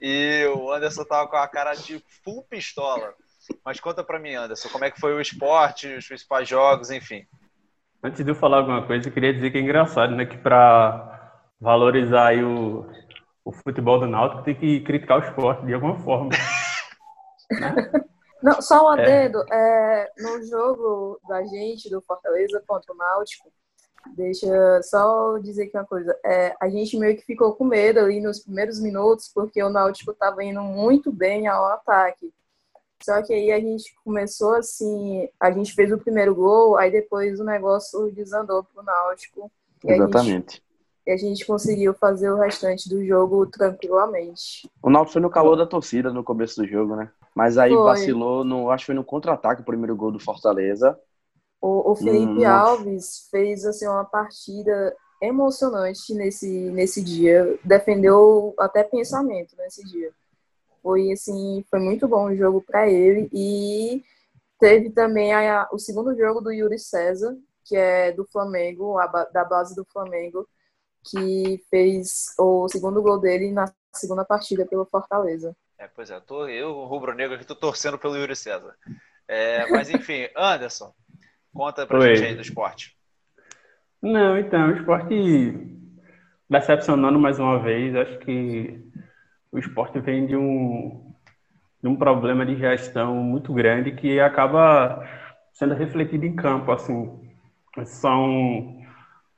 [0.00, 3.14] e o Anderson estava com a cara de full pistola.
[3.64, 7.26] Mas conta para mim, Anderson, como é que foi o esporte, os principais jogos, enfim.
[8.02, 10.26] Antes de eu falar alguma coisa, eu queria dizer que é engraçado, né?
[10.26, 12.86] Que para valorizar o,
[13.44, 16.30] o futebol do Náutico tem que criticar o esporte de alguma forma.
[17.50, 17.74] né?
[18.42, 19.44] Não, só um adendo.
[19.52, 20.08] É.
[20.08, 23.52] É, no jogo da gente, do Fortaleza contra o Náutico,
[24.16, 26.18] deixa só dizer aqui uma coisa.
[26.24, 30.10] É, a gente meio que ficou com medo ali nos primeiros minutos, porque o Náutico
[30.10, 32.32] estava indo muito bem ao ataque.
[33.04, 37.40] Só que aí a gente começou assim, a gente fez o primeiro gol, aí depois
[37.40, 39.50] o negócio desandou pro Náutico.
[39.84, 40.16] Exatamente.
[40.16, 40.62] A gente,
[41.06, 44.70] e a gente conseguiu fazer o restante do jogo tranquilamente.
[44.80, 47.10] O Náutico foi no calor da torcida no começo do jogo, né?
[47.34, 47.82] Mas aí foi.
[47.82, 50.98] vacilou, no, acho que foi no contra-ataque o primeiro gol do Fortaleza.
[51.60, 58.82] O, o Felipe hum, Alves fez assim uma partida emocionante nesse nesse dia, defendeu até
[58.82, 60.12] pensamento nesse dia.
[60.82, 64.02] Foi assim, foi muito bom o jogo para ele e
[64.58, 69.44] teve também a, o segundo jogo do Yuri César, que é do Flamengo, a, da
[69.44, 70.48] base do Flamengo,
[71.04, 75.54] que fez o segundo gol dele na segunda partida pelo Fortaleza.
[75.78, 78.76] É, pois é, tô, eu, o rubro-negro aqui, tô torcendo pelo Yuri César.
[79.26, 80.92] É, mas enfim, Anderson,
[81.52, 82.16] conta pra Oi.
[82.16, 82.96] gente aí do esporte.
[84.00, 85.78] Não, então, o esporte
[86.50, 88.91] decepcionando mais uma vez, acho que
[89.52, 91.12] o esporte vem de um,
[91.82, 95.06] de um problema de gestão muito grande que acaba
[95.52, 97.20] sendo refletido em campo, assim.
[97.84, 98.78] São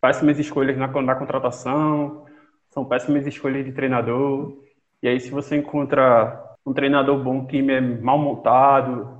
[0.00, 2.26] péssimas escolhas na, na contratação,
[2.70, 4.56] são péssimas escolhas de treinador,
[5.02, 9.18] e aí se você encontra um treinador bom, o time é mal montado,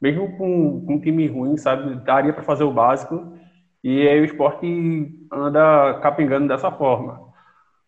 [0.00, 3.36] mesmo com, com um time ruim, sabe, daria para fazer o básico,
[3.82, 7.25] e aí o esporte anda capengando dessa forma.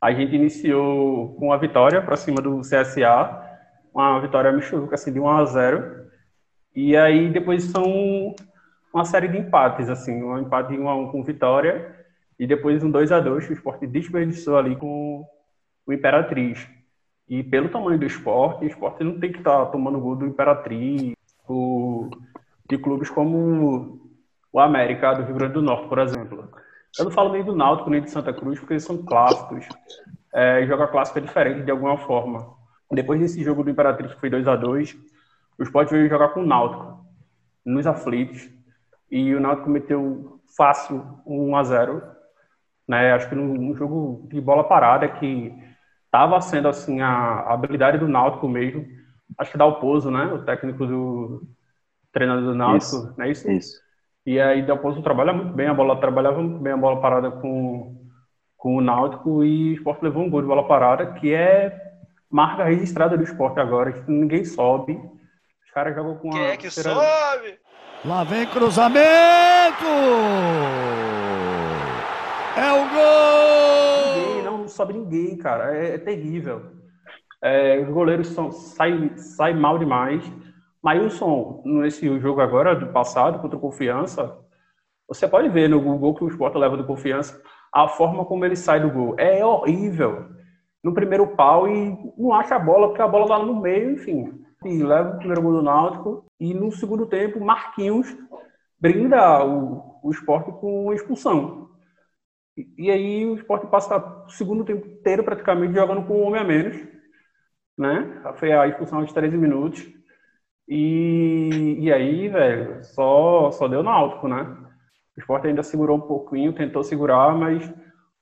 [0.00, 3.48] A gente iniciou com a vitória para cima do CSA,
[3.92, 6.08] uma vitória michuruca, assim, de 1 a 0.
[6.74, 8.34] E aí depois são
[8.94, 11.94] uma série de empates, assim, um empate em 1 a 1 com vitória
[12.38, 15.26] e depois um 2 a 2 que o esporte desperdiçou ali com
[15.86, 16.68] o Imperatriz.
[17.28, 20.26] E pelo tamanho do esporte, o esporte não tem que estar tá tomando gol do
[20.26, 21.12] Imperatriz,
[21.48, 22.08] o,
[22.68, 24.08] de clubes como
[24.52, 26.48] o América do Rio Grande do Norte, por exemplo.
[26.98, 29.66] Eu não falo nem do Náutico, nem de Santa Cruz, porque eles são clássicos.
[30.32, 32.56] É, jogar clássico é diferente de alguma forma.
[32.90, 34.96] Depois desse jogo do Imperatriz, que foi 2 a 2
[35.58, 37.04] o Sport veio jogar com o Náutico,
[37.66, 38.48] nos aflitos.
[39.10, 42.02] E o Náutico meteu fácil 1 a 0
[42.86, 43.12] né?
[43.12, 45.52] Acho que num, jogo de bola parada que
[46.06, 48.86] estava sendo assim a, habilidade do Náutico mesmo.
[49.36, 50.24] Acho que dá o pouso, né?
[50.26, 51.42] O técnico do
[52.12, 53.50] treinador do Náutico, isso, não é isso?
[53.50, 53.87] Isso.
[54.28, 57.96] E aí Dalpozo trabalha muito bem, a bola trabalhava muito bem a bola parada com,
[58.58, 61.74] com o Náutico e o Sport levou um gol de bola parada, que é
[62.30, 65.00] marca registrada do esporte agora, que ninguém sobe.
[65.64, 66.42] Os caras jogam com Quem a.
[66.42, 66.90] Quem é que terceira...
[66.90, 67.58] sobe?
[68.04, 69.86] Lá vem cruzamento!
[72.54, 74.26] É o gol!
[74.26, 75.74] Ninguém, não sobe ninguém, cara.
[75.74, 76.66] É, é terrível.
[77.40, 80.22] É, os goleiros são, saem, saem mal demais.
[80.88, 84.38] Mailson, nesse jogo agora, do passado, contra o Confiança,
[85.06, 88.56] você pode ver no gol que o Sport leva do Confiança, a forma como ele
[88.56, 89.14] sai do gol.
[89.18, 90.30] É horrível.
[90.82, 94.42] No primeiro pau e não acha a bola, porque a bola lá no meio, enfim.
[94.64, 96.24] E leva o primeiro gol do Náutico.
[96.40, 98.16] E no segundo tempo, Marquinhos
[98.80, 101.68] brinda o, o esporte com expulsão.
[102.56, 106.40] E, e aí o esporte passa o segundo tempo inteiro praticamente jogando com um homem
[106.40, 106.78] a menos.
[107.76, 108.22] Né?
[108.36, 109.97] Foi a expulsão aos 13 minutos.
[110.68, 114.42] E, e aí, velho, só, só deu Náutico, né?
[115.16, 117.72] O esporte ainda segurou um pouquinho, tentou segurar, mas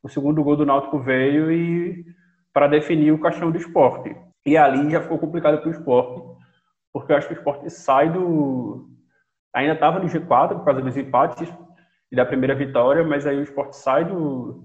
[0.01, 2.07] o segundo gol do Náutico veio e
[2.53, 4.17] para definir o caixão do esporte.
[4.47, 6.23] E ali já ficou complicado para o esporte,
[6.93, 8.89] porque eu acho que o esporte sai do.
[9.53, 11.53] Ainda estava no G4 por causa dos empates
[12.13, 14.65] e da primeira vitória, mas aí o esporte sai do,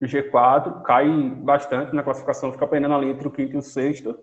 [0.00, 4.18] do G4, cai bastante na classificação, fica apenas ali entre o quinto e o sexto,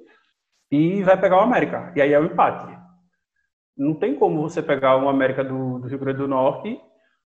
[0.70, 1.94] e vai pegar o América.
[1.96, 2.87] E aí é o empate
[3.78, 6.80] não tem como você pegar uma América do, do Rio Grande do Norte,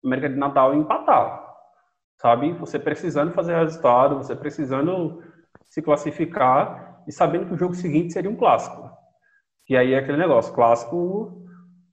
[0.04, 1.46] América de Natal e empatar,
[2.18, 2.54] sabe?
[2.54, 5.22] Você precisando fazer resultado, você precisando
[5.66, 8.90] se classificar e sabendo que o jogo seguinte seria um clássico.
[9.70, 11.46] E aí é aquele negócio, clássico,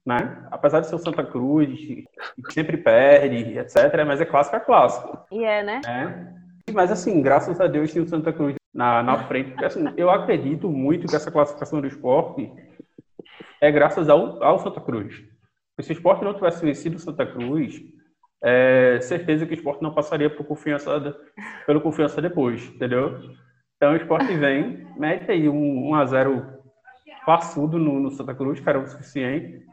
[0.07, 0.47] né?
[0.51, 2.05] Apesar de ser o Santa Cruz, que
[2.53, 5.19] sempre perde, etc., mas é clássico é clássico.
[5.33, 5.81] E é, né?
[5.87, 6.73] É.
[6.73, 10.11] Mas assim, graças a Deus tem o Santa Cruz na, na frente, porque assim, eu
[10.11, 12.53] acredito muito que essa classificação do esporte
[13.65, 15.23] é graças ao, ao Santa Cruz.
[15.81, 17.83] Se o esporte não tivesse vencido o Santa Cruz,
[18.43, 21.17] é certeza que o esporte não passaria por confiança,
[21.67, 23.19] pelo confiança depois, entendeu?
[23.77, 26.45] Então o esporte vem, mete aí um 1x0
[27.25, 29.65] passudo no, no, Santa Cruz, que era o suficiente,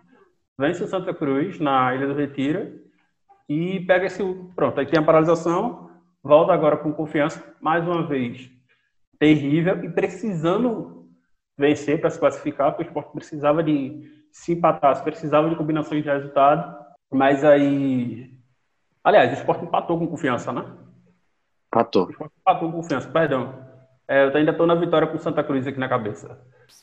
[0.57, 2.79] vence o Santa Cruz na Ilha do Retiro
[3.49, 4.23] e pega esse.
[4.55, 5.91] Pronto, aí tem a paralisação,
[6.23, 8.49] volta agora com confiança, mais uma vez,
[9.19, 11.00] terrível e precisando
[11.61, 16.09] vencer para se classificar, porque o esporte precisava de se empatar, precisava de combinações de
[16.09, 16.75] resultado,
[17.09, 18.31] mas aí.
[19.03, 20.65] Aliás, o esporte empatou com confiança, né?
[21.67, 22.07] Empatou.
[22.07, 23.53] O esporte empatou com confiança, perdão.
[24.07, 26.37] É, eu ainda estou na vitória com Santa Cruz aqui na cabeça.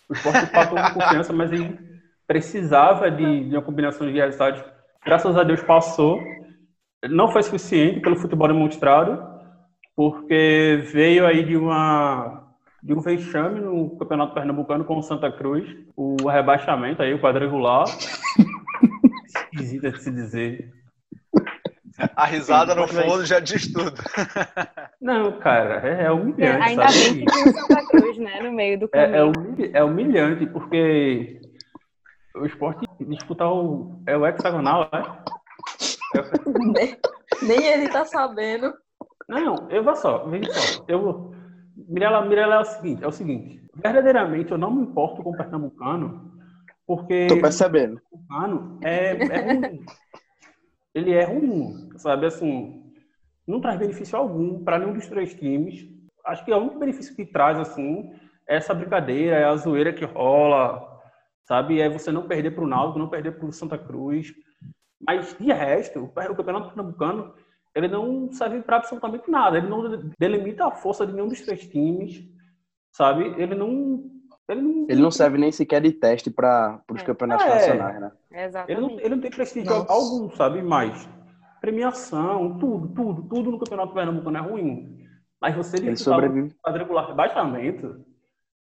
[0.08, 1.78] O esporte empatou com confiança, mas ele
[2.26, 4.64] precisava de, de uma combinação de resultados.
[5.04, 6.20] Graças a Deus passou.
[7.08, 9.24] Não foi suficiente pelo futebol demonstrado,
[9.94, 12.47] porque veio aí de uma
[12.82, 17.84] de um vexame no Campeonato Pernambucano com o Santa Cruz, o rebaixamento aí, o quadrangular.
[19.26, 20.72] Esquisito de se dizer.
[22.14, 23.92] A risada no fundo já diz tudo.
[25.00, 26.98] Não, cara, é, é humilhante, Ainda sabe?
[26.98, 28.40] bem que tem o Santa Cruz, né?
[28.40, 29.32] No meio do É, é, caminho.
[29.36, 31.40] humilha- é humilhante, porque
[32.36, 35.02] o esporte disputar o, é o hexagonal, né?
[36.14, 36.22] É-
[36.72, 36.96] Nem,
[37.42, 38.72] nem ele tá sabendo.
[39.28, 40.84] Não, eu vou só, veja só.
[40.86, 41.34] Eu
[41.86, 43.62] Mirela, Mirela é o seguinte, é o seguinte.
[43.74, 46.32] Verdadeiramente, eu não me importo com o pernambucano,
[46.86, 48.00] porque Tô percebendo.
[48.10, 49.84] o pernambucano é, é ruim.
[50.94, 52.26] Ele é ruim, sabe?
[52.26, 52.82] Assim,
[53.46, 55.86] não traz benefício algum para nenhum dos três times.
[56.26, 58.10] Acho que o único benefício que traz, assim,
[58.48, 61.00] é essa brincadeira, é a zoeira que rola,
[61.44, 61.80] sabe?
[61.80, 64.32] É você não perder para o Náutico, não perder para o Santa Cruz.
[65.00, 67.32] Mas, de resto, o campeonato pernambucano,
[67.74, 69.58] ele não serve para absolutamente nada.
[69.58, 69.82] Ele não
[70.18, 72.24] delimita a força de nenhum dos três times,
[72.92, 73.24] sabe?
[73.40, 74.10] Ele não...
[74.48, 77.04] Ele não, Ele não serve nem sequer de teste para os É.
[77.04, 77.48] campeonatos É.
[77.50, 78.12] nacionais, né?
[78.30, 79.00] Ele não, Exatamente.
[79.04, 79.92] ele não tem prestígio Nossa.
[79.92, 80.62] algum, sabe?
[80.62, 81.06] Mas
[81.60, 84.98] premiação, tudo, tudo, tudo no Campeonato Pernambucano é ruim.
[85.40, 86.54] Mas você Ele o sobrevive.
[86.64, 88.00] quadrangular rebaixamento,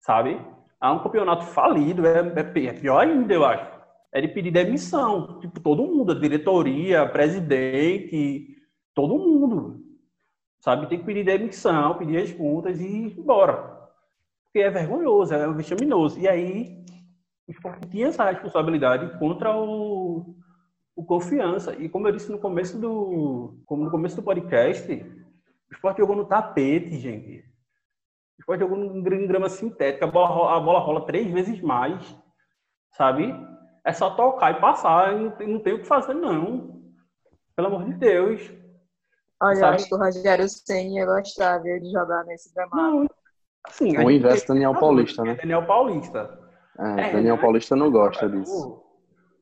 [0.01, 0.39] sabe?
[0.81, 3.65] É um campeonato falido, é, é é pior ainda, eu acho.
[4.11, 5.39] É de pedir demissão.
[5.39, 8.56] Tipo, todo mundo, a diretoria, presidente,
[8.97, 9.85] todo mundo.
[10.59, 10.87] Sabe?
[10.87, 13.77] Tem que pedir demissão, pedir as contas e ir embora.
[14.45, 16.19] Porque é vergonhoso, é vexaminoso.
[16.19, 16.83] E aí,
[17.47, 20.35] o esporte tinha essa responsabilidade contra o,
[20.95, 21.75] o confiança.
[21.75, 26.15] E como eu disse no começo do, como no começo do podcast, o esporte jogou
[26.15, 27.45] no tapete, gente.
[28.37, 31.61] O esporte jogou em gra- em grama sintética, a bola, a bola rola três vezes
[31.61, 32.15] mais,
[32.93, 33.31] sabe?
[33.85, 36.81] É só tocar e passar, não tem, não tem o que fazer, não.
[37.55, 38.57] Pelo amor de Deus.
[39.41, 39.75] Olha, eu Sabe?
[39.75, 42.81] acho que o Rogério Senna ia gostar viu, de jogar nesse gramado.
[42.81, 43.07] Não,
[43.65, 43.97] assim...
[43.97, 45.35] O inverso tem- Daniel Paulista, né?
[45.35, 46.39] Daniel Paulista.
[46.79, 47.41] É, É, Daniel né?
[47.41, 48.83] Paulista não gosta disso.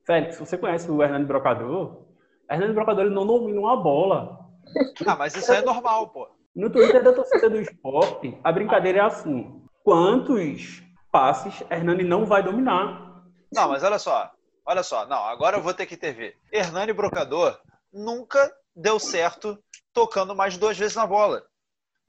[0.05, 2.05] Félix, você conhece o Hernando Brocador?
[2.49, 4.43] Hernando Brocador ele não domina uma bola.
[5.05, 6.27] Ah, mas isso aí é normal, pô.
[6.55, 10.81] No Twitter da torcida do esporte, a brincadeira é assim: quantos
[11.12, 13.23] passes Hernani não vai dominar?
[13.53, 14.31] Não, mas olha só.
[14.65, 15.05] Olha só.
[15.05, 16.36] Não, agora eu vou ter que intervir.
[16.51, 17.58] Hernani Brocador
[17.93, 19.58] nunca deu certo
[19.95, 21.41] tocando mais de duas vezes na bola.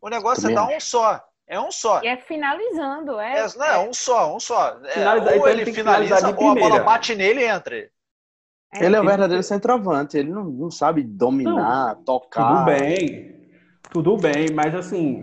[0.03, 1.25] O negócio Também é dar um só.
[1.47, 2.03] É um só.
[2.03, 3.39] E é finalizando, é.
[3.39, 4.77] É, não, é um só, um só.
[4.85, 6.83] É, ou então ele finaliza, ou a bola primeira.
[6.83, 7.77] bate nele e entra.
[7.79, 7.91] é-
[8.75, 12.49] Ele é o verdadeiro centroavante, ele não, não sabe dominar, tocar.
[12.49, 13.49] Tudo bem,
[13.93, 15.23] tudo bem, mas assim,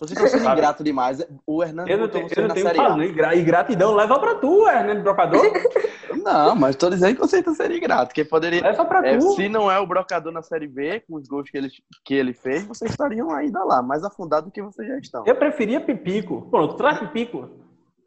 [0.00, 1.26] Vocês estão sendo ingrato demais.
[1.46, 3.02] O Hernando eu não botou tenho, você eu não na tenho falando.
[3.02, 5.42] E gra- e gratidão leva pra tu, Hernando Brocador.
[6.24, 8.12] Não, mas tô dizendo que você está sendo ingrato.
[8.14, 8.60] Quem poderia.
[8.62, 9.30] Leva pra É, tu.
[9.36, 11.68] se não é o brocador na Série B, com os gols que ele,
[12.04, 15.24] que ele fez, vocês estariam ainda lá, mais afundados do que vocês já estão.
[15.26, 16.48] Eu preferia Pipico.
[16.50, 17.48] Pronto, traz Pipico.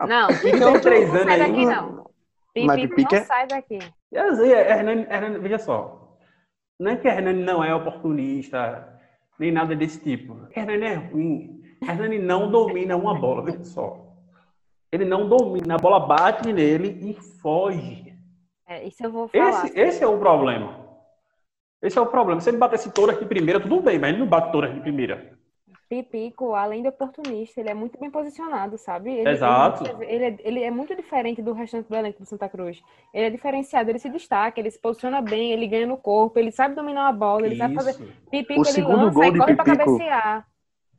[0.02, 1.48] Não, Pipico não, tem três não anos sai aí.
[1.52, 2.06] daqui, não.
[2.66, 3.80] Mas Pipico Pipico não é- sai daqui.
[4.12, 6.18] Eu sei, Hernani, Hernani, veja só.
[6.80, 9.00] Não é que Hernani não é oportunista,
[9.40, 10.36] nem nada desse tipo.
[10.56, 11.61] Hernani é ruim.
[11.82, 13.98] Hernani não domina uma bola, veja só.
[14.92, 18.14] Ele não domina, a bola bate nele e foge.
[18.68, 19.66] É, isso eu vou falar.
[19.66, 20.80] Esse, esse é o problema.
[21.82, 22.40] Esse é o problema.
[22.40, 25.40] Se ele batesse todas de primeira, tudo bem, mas ele não bate todas de primeira.
[25.90, 29.12] Pipico, além de oportunista, ele é muito bem posicionado, sabe?
[29.12, 29.84] Ele, Exato.
[30.02, 32.82] Ele, é, ele é muito diferente do restante do elenco do Santa Cruz.
[33.14, 36.52] Ele é diferenciado, ele se destaca, ele se posiciona bem, ele ganha no corpo, ele
[36.52, 37.92] sabe dominar a bola, ele sabe fazer.
[37.92, 38.08] Isso.
[38.30, 40.48] Pipico, O ele segundo lança gol e corre pra cabecear.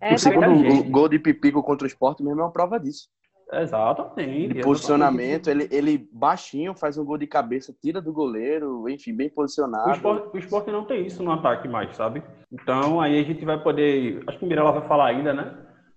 [0.02, 0.90] É, o segundo verdade, o gente.
[0.90, 3.08] gol de Pipico contra o Sport mesmo é uma prova disso.
[3.52, 4.54] Exatamente.
[4.54, 9.28] De posicionamento, ele, ele baixinho faz um gol de cabeça, tira do goleiro, enfim, bem
[9.28, 9.90] O posicionado.
[9.92, 12.22] esporte, o esporte não tem isso no ataque mais, sabe?
[12.50, 14.24] Então aí a gente vai poder.
[14.26, 15.54] Acho que o Mirella vai falar ainda, né?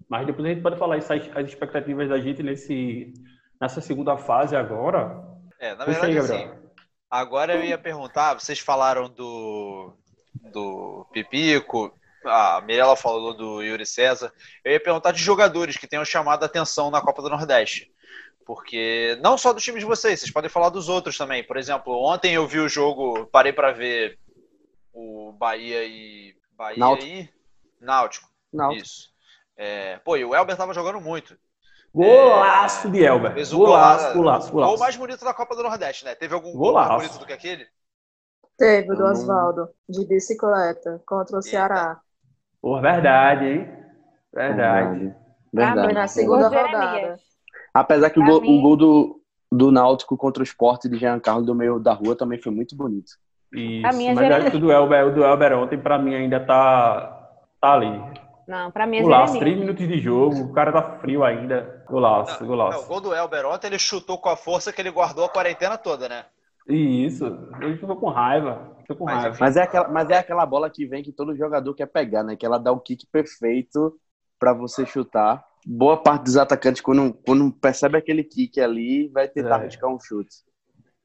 [0.10, 3.14] Mas depois a gente pode falar isso, as, as expectativas da gente nesse,
[3.60, 5.24] nessa segunda fase agora.
[5.60, 6.52] É, na Puxa verdade, aí, assim,
[7.10, 9.94] agora eu ia perguntar, vocês falaram do,
[10.52, 11.92] do Pipico,
[12.26, 14.32] a Mirella falou do Yuri César,
[14.64, 17.92] eu ia perguntar de jogadores que tenham chamado a atenção na Copa do Nordeste.
[18.46, 21.44] Porque não só do time de vocês, vocês podem falar dos outros também.
[21.44, 24.20] Por exemplo, ontem eu vi o jogo, parei para ver
[24.94, 27.08] o Bahia e Bahia Náutico.
[27.12, 27.30] e
[27.82, 28.30] Náutico.
[28.54, 29.10] Não, Isso.
[29.58, 31.36] É, pô, e o Elber tava jogando muito.
[31.94, 33.34] Golaço de Elber.
[33.34, 34.14] Fez um Golaço, golaço.
[34.18, 34.80] golaço, O gol golaço.
[34.84, 36.14] mais bonito da Copa do Nordeste, né?
[36.14, 37.06] Teve algum gol mais Golaço.
[37.08, 37.66] bonito do que aquele?
[38.58, 42.00] Teve do Oswaldo, de bicicleta, contra o Ceará.
[42.66, 43.70] Pô, verdade, hein?
[44.34, 45.14] Verdade.
[45.54, 45.84] Verdade.
[45.84, 47.20] Foi na segunda rodada.
[47.72, 51.20] Apesar que o gol, mim- o gol do, do Náutico contra o Sport de Jean
[51.20, 53.12] Carlos do meio da rua também foi muito bonito.
[53.54, 53.86] Isso.
[53.86, 54.40] A minha Mas Jeremias.
[54.40, 57.30] acho que o do Elber, o do Elber ontem, pra mim, ainda tá,
[57.62, 58.02] tá ali.
[58.48, 61.84] Não, pra mim é Golaço, três minutos de jogo, o cara tá frio ainda.
[61.88, 62.84] Golaço, Não, golaço.
[62.84, 65.78] o gol do Elber ontem ele chutou com a força que ele guardou a quarentena
[65.78, 66.26] toda, né?
[66.68, 67.26] Isso,
[67.62, 68.75] ele ficou com raiva.
[68.86, 69.38] Ficou com Mas, raiva.
[69.40, 72.36] Mas é, aquela, mas é aquela bola que vem que todo jogador quer pegar, né?
[72.36, 73.98] Que ela dá o kick perfeito
[74.40, 75.44] pra você chutar.
[75.66, 79.60] Boa parte dos atacantes, quando, quando percebe aquele kick ali, vai tentar É.
[79.62, 80.44] arriscar um chute.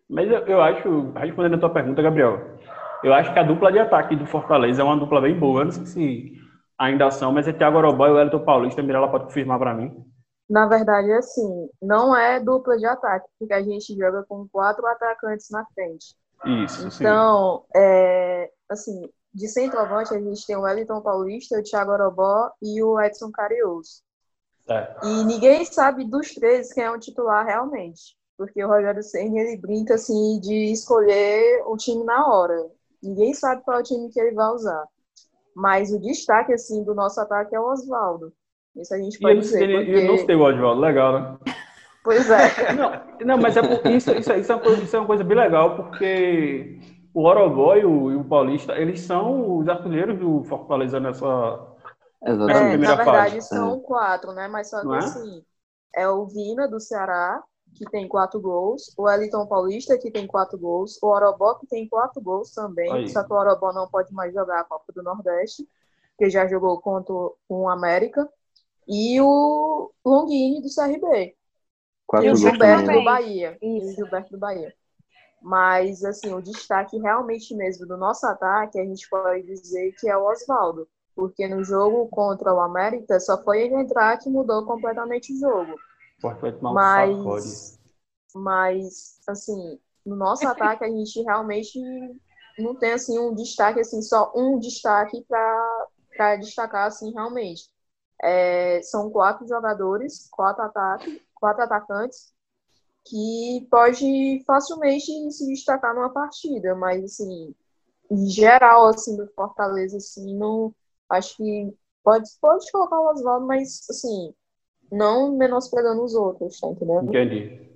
[0.09, 2.59] Mas eu, eu acho, respondendo a tua pergunta, Gabriel,
[3.03, 5.61] eu acho que a dupla de ataque do Fortaleza é uma dupla bem boa.
[5.61, 6.33] Eu não sei se
[6.78, 8.81] ainda são, mas é Thiago Orobó e o Elton Paulista.
[8.81, 10.05] A Mirella pode confirmar pra mim.
[10.49, 15.49] Na verdade, assim, não é dupla de ataque, porque a gente joga com quatro atacantes
[15.51, 16.14] na frente.
[16.45, 16.88] Isso.
[16.88, 22.82] Então, é, assim, de centroavante a gente tem o Wellington Paulista, o Thiago Orobó e
[22.82, 24.03] o Edson Carioso.
[24.68, 24.95] É.
[25.03, 29.57] E ninguém sabe dos três quem é o titular realmente, porque o Rogério Ceni ele
[29.57, 32.70] brinca assim de escolher o time na hora.
[33.03, 34.84] Ninguém sabe qual é o time que ele vai usar.
[35.55, 38.32] Mas o destaque assim do nosso ataque é o Oswaldo.
[38.76, 39.68] Isso a gente E pode eu, dizer.
[39.68, 40.07] ele, porque...
[40.07, 41.38] não sei o Oswaldo, legal, né?
[42.03, 42.72] Pois é.
[42.72, 42.90] Não,
[43.24, 45.36] não mas é por- isso, isso, isso, é uma coisa, isso é uma coisa bem
[45.36, 46.78] legal, porque
[47.12, 51.26] o Orobó e o, e o Paulista, eles são os artilheiros do Fortaleza nessa.
[52.22, 52.70] É, Exatamente.
[52.70, 53.48] primeira na verdade, fase.
[53.48, 54.48] são quatro, né?
[54.48, 54.98] Mas só que é?
[54.98, 55.44] assim,
[55.94, 57.42] é o Vina do Ceará,
[57.74, 61.88] que tem quatro gols, o Wellington Paulista, que tem quatro gols, o Orobó, que tem
[61.88, 63.09] quatro gols também, Aí.
[63.09, 65.66] só que o Orobó não pode mais jogar a Copa do Nordeste,
[66.16, 67.14] porque já jogou contra
[67.48, 68.28] o América,
[68.86, 71.34] e o Longini do CRB,
[72.11, 72.99] Quatro o o Gilberto também.
[72.99, 73.59] do Bahia.
[73.63, 73.95] E o Isso.
[73.95, 74.75] Gilberto do Bahia.
[75.41, 80.17] Mas, assim, o destaque realmente mesmo do nosso ataque, a gente pode dizer que é
[80.17, 80.89] o Oswaldo.
[81.15, 85.77] Porque no jogo contra o América, só foi ele entrar que mudou completamente o jogo.
[86.75, 87.79] Mas,
[88.35, 91.79] mas assim, no nosso ataque, a gente realmente
[92.59, 97.71] não tem, assim, um destaque, assim, só um destaque para destacar, assim, realmente.
[98.21, 102.32] É, são quatro jogadores, quatro ataques, quatro atacantes,
[103.05, 107.55] que pode facilmente se destacar numa partida, mas assim,
[108.11, 110.74] em geral, assim, do Fortaleza, assim, não
[111.09, 111.74] acho que
[112.05, 114.34] pode, pode colocar o Oswaldo, mas assim,
[114.93, 117.09] não menosprezando os outros, tá entendendo?
[117.09, 117.70] Entendi.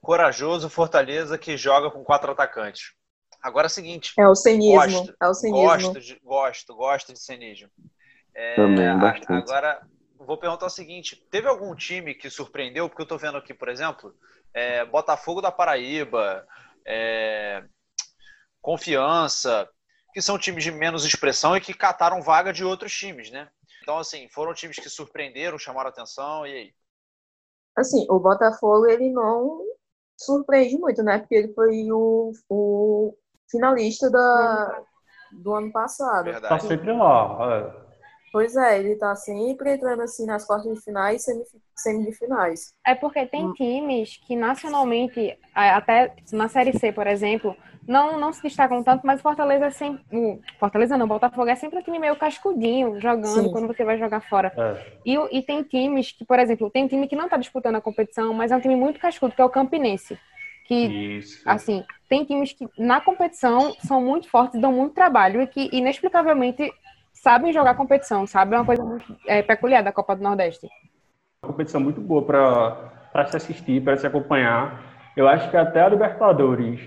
[0.00, 2.92] Corajoso Fortaleza que joga com quatro atacantes.
[3.42, 5.66] Agora é o seguinte, É o cenismo, Gosto, é o cenismo.
[5.66, 7.68] gosto, de, gosto, gosto de cenismo.
[8.34, 9.32] É, Também, bastante.
[9.32, 9.86] Agora,
[10.24, 12.88] vou perguntar o seguinte: teve algum time que surpreendeu?
[12.88, 14.14] Porque eu tô vendo aqui, por exemplo,
[14.52, 16.46] é, Botafogo da Paraíba,
[16.86, 17.64] é,
[18.60, 19.68] Confiança,
[20.12, 23.48] que são times de menos expressão e que cataram vaga de outros times, né?
[23.82, 26.74] Então, assim, foram times que surpreenderam, chamaram atenção, e aí?
[27.76, 29.60] Assim, o Botafogo, ele não
[30.16, 31.18] surpreende muito, né?
[31.18, 33.16] Porque ele foi o, o
[33.50, 34.82] finalista da,
[35.32, 36.26] do ano passado.
[36.26, 36.66] Tá Verdade.
[36.66, 37.80] sempre lá.
[37.80, 37.83] é.
[38.34, 42.74] Pois é, ele tá sempre entrando assim nas quartas de finais e semif- semifinais.
[42.84, 43.52] É porque tem Hum.
[43.52, 47.56] times que nacionalmente, até na Série C, por exemplo,
[47.86, 50.02] não, não se destacam tanto, mas o Fortaleza é sempre.
[50.12, 53.52] o Fortaleza não, o Botafogo é sempre um time meio cascudinho, jogando Sim.
[53.52, 54.52] quando você vai jogar fora.
[54.56, 54.84] É.
[55.06, 57.80] E, e tem times que, por exemplo, tem um time que não tá disputando a
[57.80, 60.18] competição, mas é um time muito cascudo, que é o Campinense.
[60.66, 61.40] Que, Isso.
[61.46, 66.72] assim, tem times que na competição são muito fortes, dão muito trabalho e que inexplicavelmente
[67.24, 68.54] sabem jogar competição, sabe?
[68.54, 70.68] É uma coisa muito é, peculiar da Copa do Nordeste.
[71.42, 74.82] uma competição muito boa para se assistir, para se acompanhar.
[75.16, 76.80] Eu acho que até a Libertadores,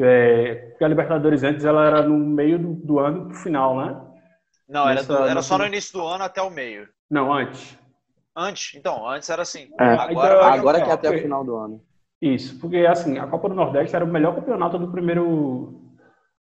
[0.00, 4.00] é, porque a Libertadores antes ela era no meio do, do ano pro final, né?
[4.68, 6.88] Não, era, Nessa- era só no início do ano até o meio.
[7.10, 7.78] Não, antes.
[8.36, 9.68] Antes, então, antes era assim.
[9.78, 9.84] É.
[9.84, 11.80] Agora, Então, Agora que é até o final do ano.
[12.22, 15.24] Isso, porque assim, a Copa do Nordeste era o melhor campeonato do primeiro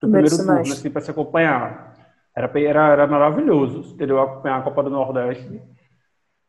[0.02, 1.91] do Primeiro primeiro turno, assim, para se acompanhar.
[2.36, 4.20] Era, era, era maravilhoso, entendeu?
[4.22, 5.62] Acompanhar a Copa do Nordeste,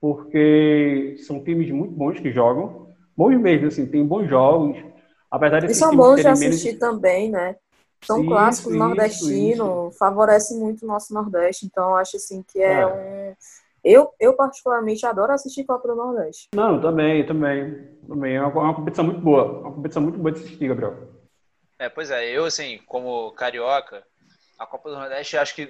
[0.00, 4.76] porque são times muito bons que jogam, bons mesmo, assim, tem bons jogos,
[5.30, 7.56] apesar E desses são bons de terem menos- assistir também, né?
[8.04, 12.60] São Isso, clássicos isso, nordestinos, favorece muito o nosso Nordeste, então eu acho assim que
[12.60, 12.86] é, É.
[12.86, 13.34] um.
[13.84, 16.48] Eu, eu particularmente adoro assistir Copa do Nordeste.
[16.54, 17.88] Não, também, também.
[18.06, 19.44] Também é uma, uma competição muito boa.
[19.60, 20.96] Uma competição muito boa de assistir, Gabriel.
[21.78, 24.04] É, pois é, eu, assim, como carioca,
[24.58, 25.68] a Copa do Nordeste, acho que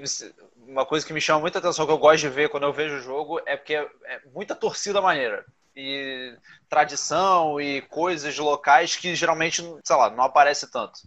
[0.57, 2.97] uma coisa que me chama muita atenção, que eu gosto de ver quando eu vejo
[2.97, 5.45] o jogo, é porque é, é muita torcida maneira.
[5.75, 6.37] E
[6.69, 11.01] tradição e coisas locais que geralmente, sei lá, não aparece tanto.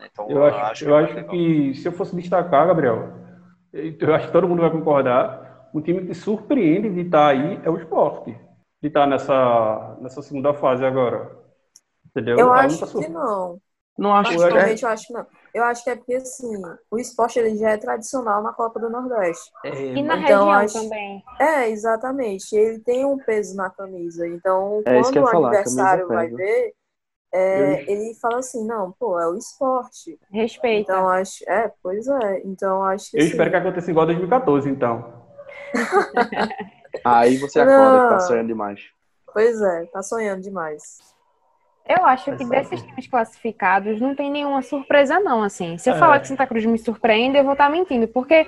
[0.00, 1.30] Então, Eu acho, eu é acho legal.
[1.30, 3.12] que se eu fosse destacar, Gabriel,
[3.72, 7.70] eu acho que todo mundo vai concordar, um time que surpreende de estar aí é
[7.70, 8.36] o esporte.
[8.82, 11.30] De estar nessa, nessa segunda fase agora.
[12.06, 12.38] Entendeu?
[12.38, 13.60] Eu Tá acho que não.
[13.96, 14.38] Não acho que é.
[14.40, 15.26] Particularmente eu acho que não.
[15.54, 16.52] Eu acho que é porque assim,
[16.90, 19.50] o esporte ele já é tradicional na Copa do Nordeste.
[19.64, 21.24] É, E na Então, região acho- também.
[21.40, 22.54] É, exatamente.
[22.54, 24.26] Ele tem um peso na camisa.
[24.28, 26.36] Então, É quando o falar, adversário vai pesa.
[26.36, 26.74] ver,
[27.32, 30.18] é, ele fala assim, não, pô, é o esporte.
[30.30, 30.92] Respeita.
[30.92, 32.42] Então acho, é, pois é.
[32.44, 35.20] Então acho que Eu assim, espero que aconteça igual 2014, então.
[37.04, 38.18] Aí você acorda que tá Não.
[38.18, 38.80] sonhando demais.
[39.32, 40.98] Pois é, tá sonhando demais.
[41.88, 42.50] Eu acho que Exato.
[42.50, 45.76] desses times classificados não tem nenhuma surpresa, não, assim.
[45.78, 45.98] Se eu É.
[45.98, 48.06] falar que Santa Cruz me surpreende, eu vou estar mentindo.
[48.06, 48.46] Porque,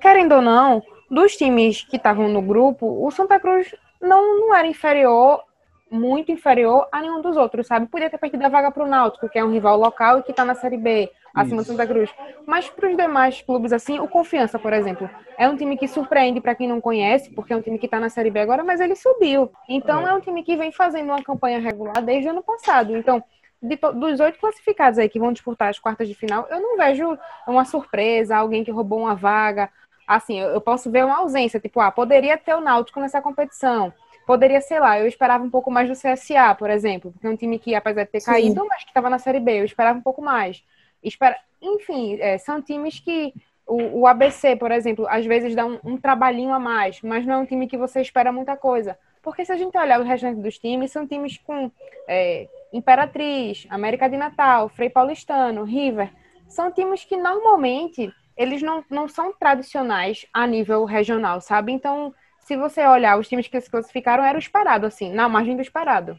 [0.00, 4.66] querendo ou não, dos times que estavam no grupo, o Santa Cruz não, não era
[4.66, 5.42] inferior,
[5.90, 7.86] muito inferior a nenhum dos outros, sabe?
[7.86, 10.30] Podia ter perdido a vaga para o Náutico, que é um rival local e que
[10.30, 11.66] está na Série B, acima do.
[11.66, 12.10] Santa Cruz.
[12.46, 15.08] Mas para os demais clubes, assim, o Confiança, por exemplo,
[15.38, 17.98] é um time que surpreende para quem não conhece, porque é um time que está
[18.00, 19.50] na Série B agora, mas ele subiu.
[19.68, 20.10] Então É.
[20.10, 22.96] é um time que vem fazendo uma campanha regular desde o ano passado.
[22.96, 23.22] Então,
[23.62, 27.16] de dos oito classificados aí que vão disputar as quartas de final, eu não vejo
[27.46, 29.70] uma surpresa, alguém que roubou uma vaga.
[30.06, 33.92] Assim, eu, eu posso ver uma ausência, tipo, ah, poderia ter o Náutico nessa competição.
[34.26, 37.36] Poderia, sei lá, eu esperava um pouco mais do CSA, por exemplo, porque é um
[37.36, 38.30] time que, apesar de ter Sim.
[38.32, 40.62] caído, mas que estava na Série B, eu esperava um pouco mais.
[41.02, 41.36] Espera...
[41.60, 43.32] Enfim, é, são times que
[43.66, 47.34] o, o ABC, por exemplo, às vezes dá um, um trabalhinho a mais, mas não
[47.34, 48.98] é um time que você espera muita coisa.
[49.22, 51.70] Porque se a gente olhar o restante dos times, são times com
[52.08, 56.10] é, Imperatriz, América de Natal, Frei Paulistano, River.
[56.48, 61.70] São times que normalmente eles não, não são tradicionais a nível regional, sabe?
[61.70, 65.54] Então, se você olhar os times que se classificaram, era o esperado, assim, na margem
[65.54, 66.18] do esperado.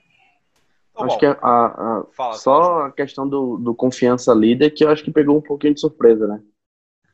[0.93, 1.19] Tá acho bom.
[1.19, 5.11] que a, a- Fala, só a questão do, do confiança líder que eu acho que
[5.11, 6.41] pegou um pouquinho de surpresa, né?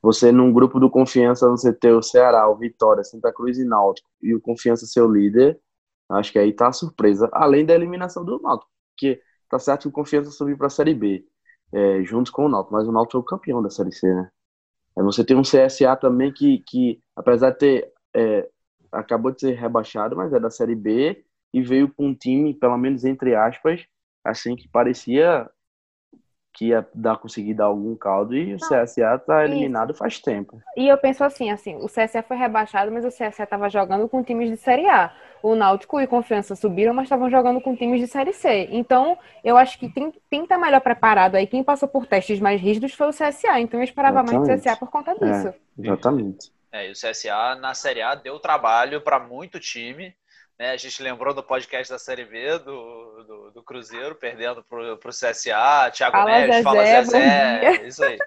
[0.01, 4.09] Você num grupo do confiança, você ter o Ceará, o Vitória, Santa Cruz e Náutico
[4.21, 5.59] e o confiança ser o líder,
[6.09, 7.29] acho que aí tá a surpresa.
[7.33, 10.93] Além da eliminação do Náutico, porque tá certo que o confiança subiu para a Série
[10.95, 11.25] B,
[11.73, 14.29] é, juntos com o Náutico, mas o Náutico é o campeão da Série C, né?
[14.97, 18.49] Aí você tem um CSA também que, que apesar de ter é,
[18.91, 21.23] acabou de ser rebaixado, mas é da Série B
[21.53, 23.85] e veio com um time, pelo menos entre aspas,
[24.23, 25.49] assim que parecia
[26.53, 30.61] que ia dar, conseguir dar algum caldo e o CSA tá eliminado faz tempo.
[30.75, 34.23] E eu penso assim, assim, o CSA foi rebaixado, mas o CSA estava jogando com
[34.23, 35.13] times de Série A.
[35.41, 38.67] O Náutico e Confiança subiram, mas estavam jogando com times de Série C.
[38.71, 41.47] Então, eu acho que tem, tem que estar melhor preparado aí.
[41.47, 43.57] Quem passou por testes mais rígidos foi o CSA.
[43.61, 44.63] Então, eu esperava mais do Exatamente.
[44.63, 45.53] CSA por conta disso.
[45.77, 46.51] Exatamente.
[46.73, 50.13] É, e o CSA na Série A deu trabalho para muito time.
[50.59, 50.71] Né?
[50.71, 55.09] A gente lembrou do podcast da Série B do, do, do Cruzeiro, perdendo pro, pro
[55.09, 55.89] CSA.
[55.93, 57.59] Thiago Fala, Neves, Zezé, fala Zezé.
[57.59, 57.87] dia.
[57.87, 58.17] Isso aí.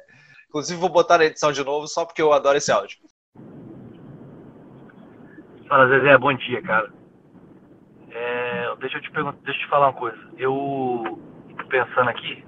[0.49, 2.99] Inclusive, vou botar na edição de novo só porque eu adoro esse áudio.
[5.69, 6.91] Fala, Zezé, bom dia, cara.
[8.11, 10.19] É, deixa eu te perguntar, deixa eu te falar uma coisa.
[10.39, 11.19] Eu
[11.57, 12.45] tô pensando aqui,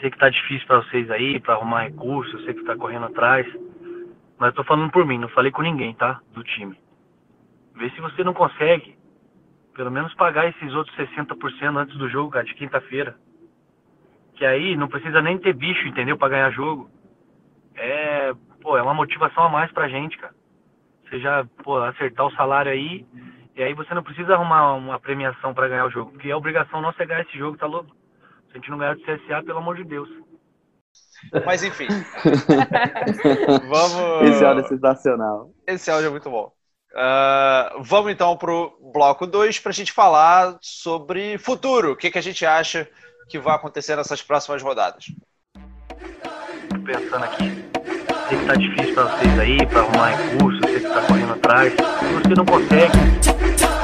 [0.00, 3.06] sei que tá difícil pra vocês aí, pra arrumar recurso, eu sei que tá correndo
[3.06, 3.46] atrás,
[4.38, 6.20] mas eu tô falando por mim, não falei com ninguém, tá?
[6.32, 6.78] Do time.
[7.74, 8.96] Vê se você não consegue,
[9.74, 13.16] pelo menos pagar esses outros 60% antes do jogo, cara, de quinta-feira.
[14.34, 16.16] Que aí não precisa nem ter bicho, entendeu?
[16.16, 16.90] Pra ganhar jogo.
[17.74, 20.34] É, pô, é uma motivação a mais pra gente, cara
[21.14, 23.06] você já pô, acertar o salário aí,
[23.56, 26.80] e aí você não precisa arrumar uma premiação para ganhar o jogo, porque a obrigação
[26.80, 27.90] nossa é ganhar esse jogo, tá louco?
[28.48, 30.08] Se a gente não ganhar do CSA, pelo amor de Deus.
[31.44, 31.86] Mas enfim.
[33.68, 34.28] Vamos.
[34.28, 35.50] Esse áudio é sensacional.
[35.66, 36.52] Esse áudio é muito bom.
[36.96, 41.92] Ah, vamos então pro bloco 2 para a gente falar sobre futuro.
[41.92, 42.88] O que, que a gente acha
[43.28, 45.06] que vai acontecer nessas próximas rodadas.
[46.68, 47.64] Tô pensando aqui,
[48.28, 51.32] sei que tá difícil pra vocês aí, pra arrumar recurso, eu sei que tá correndo
[51.32, 51.72] atrás.
[51.72, 52.98] Se você não consegue,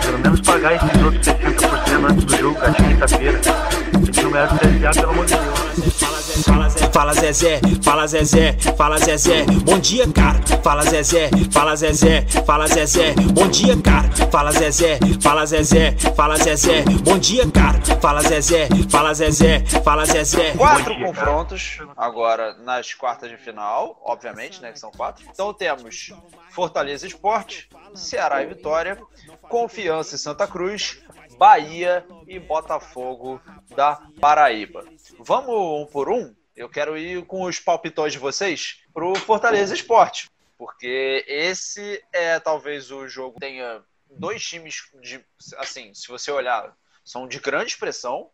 [0.05, 3.43] pelo menos pagar esses outros 60% antes do jogo, cara, de quinta-feira.
[3.43, 6.20] Se a gente não do CSA, pelo amor de Deus.
[6.43, 10.41] Fala Zezé, fala Zezé, fala Zezé, bom dia cara.
[10.63, 14.09] Fala Zezé, fala Zezé, fala Zezé, bom dia cara.
[14.31, 17.79] Fala Zezé, fala Zezé, fala Zezé, bom dia cara.
[18.01, 20.53] Fala Zezé, fala Zezé, fala Zezé.
[20.57, 24.73] Quatro dia, confrontos agora nas quartas de final, obviamente, né?
[24.73, 25.25] Que são quatro.
[25.31, 26.13] Então temos
[26.51, 28.99] Fortaleza Esporte, Ceará e Vitória,
[29.43, 31.01] Confiança e Santa Cruz,
[31.45, 33.41] Bahia e Botafogo
[33.75, 34.85] da Paraíba.
[35.19, 36.35] Vamos um por um?
[36.55, 40.31] Eu quero ir com os palpitões de vocês pro Fortaleza Esporte.
[40.59, 43.81] Porque esse é talvez o jogo que tenha
[44.11, 45.25] dois times de.
[45.57, 48.29] Assim, se você olhar, são de grande expressão,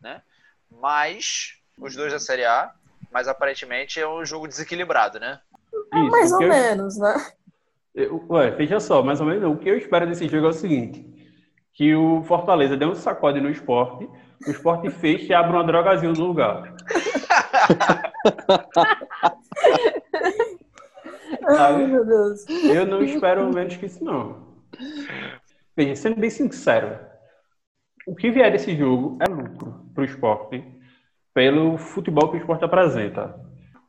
[0.00, 0.22] né?
[0.70, 2.72] Mas os dois da Série A,
[3.10, 5.40] mas aparentemente é um jogo desequilibrado, né?
[5.92, 7.32] Isso, Mais o ou eu- menos, né?
[7.92, 10.52] eu- Ué, veja só, mais ou menos o que eu espero desse jogo é o
[10.52, 11.04] seguinte:
[11.74, 14.08] que o Fortaleza dê um sacode no esporte,
[14.46, 16.74] o esporte feche e abra uma drogazinha no lugar.
[21.58, 22.44] Ai, meu Deus.
[22.48, 24.52] Eu não espero menos que isso, não.
[25.76, 26.98] Veja, sendo bem sincero,
[28.06, 29.86] o que vier desse jogo é lucro.
[29.94, 30.64] para o esporte
[31.34, 33.34] pelo futebol que o esporte apresenta.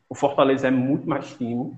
[0.10, 1.74] O Fortaleza é muito mais time,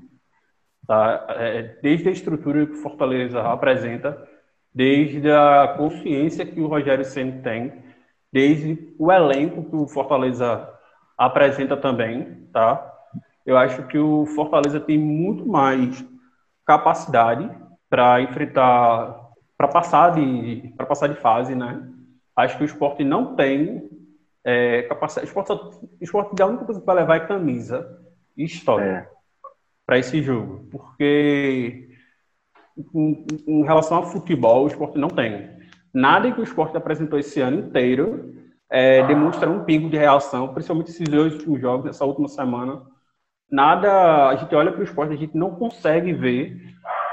[0.87, 1.25] tá?
[1.29, 4.27] É, desde a estrutura que o Fortaleza apresenta,
[4.75, 7.81] desde a consciência que o Rogério Ceni tem,
[8.31, 10.69] desde o elenco que o Fortaleza
[11.17, 12.93] apresenta também, tá?
[13.45, 16.03] Eu acho que o Fortaleza tem muito mais
[16.65, 17.49] capacidade
[17.89, 19.17] para enfrentar,
[19.57, 21.89] para passar de, para passar de fase, né?
[22.35, 23.89] Acho que o esporte não tem
[24.43, 25.25] é, capacidade.
[25.25, 27.97] O esporte, esporte a única coisa que vai levar é camisa
[28.35, 29.09] e história é.
[29.85, 31.84] para esse jogo, porque
[33.47, 35.49] em, relação ao futebol, o esporte não tem.
[35.93, 38.33] Nada que o esporte apresentou esse ano inteiro
[38.69, 42.81] é, demonstra um pingo de reação, principalmente esses dois últimos jogos, nessa última semana.
[43.49, 46.57] Nada, a gente olha para o esporte, a gente não consegue ver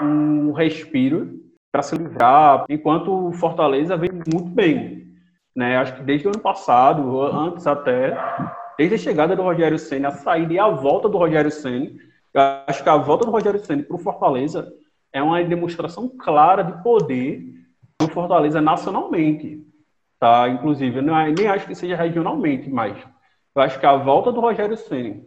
[0.01, 1.41] um respiro
[1.71, 5.07] para se livrar, enquanto o Fortaleza vem muito bem.
[5.55, 5.77] Né?
[5.77, 8.17] Acho que desde o ano passado, antes até,
[8.77, 11.91] desde a chegada do Rogério Senna, a saída e a volta do Rogério Senna,
[12.67, 14.73] acho que a volta do Rogério Senna para o Fortaleza
[15.13, 17.45] é uma demonstração clara de poder
[18.01, 19.65] do Fortaleza nacionalmente.
[20.19, 20.49] Tá?
[20.49, 22.97] Inclusive, eu nem acho que seja regionalmente, mas
[23.55, 25.21] eu acho que a volta do Rogério Senna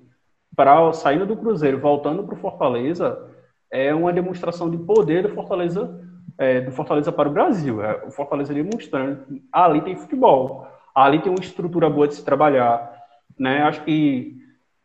[0.55, 3.29] para saindo do Cruzeiro, voltando para o Fortaleza,
[3.69, 6.01] é uma demonstração de poder do Fortaleza,
[6.37, 7.83] é, do Fortaleza para o Brasil.
[7.83, 12.23] É, o Fortaleza demonstrando que ali tem futebol, ali tem uma estrutura boa de se
[12.23, 12.89] trabalhar.
[13.37, 13.63] Né?
[13.63, 14.37] Acho que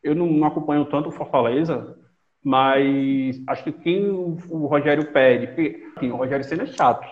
[0.03, 1.97] eu não acompanho tanto o Fortaleza,
[2.43, 7.07] mas acho que quem o, Rogério pede, assim, o Rogério Senna é chato.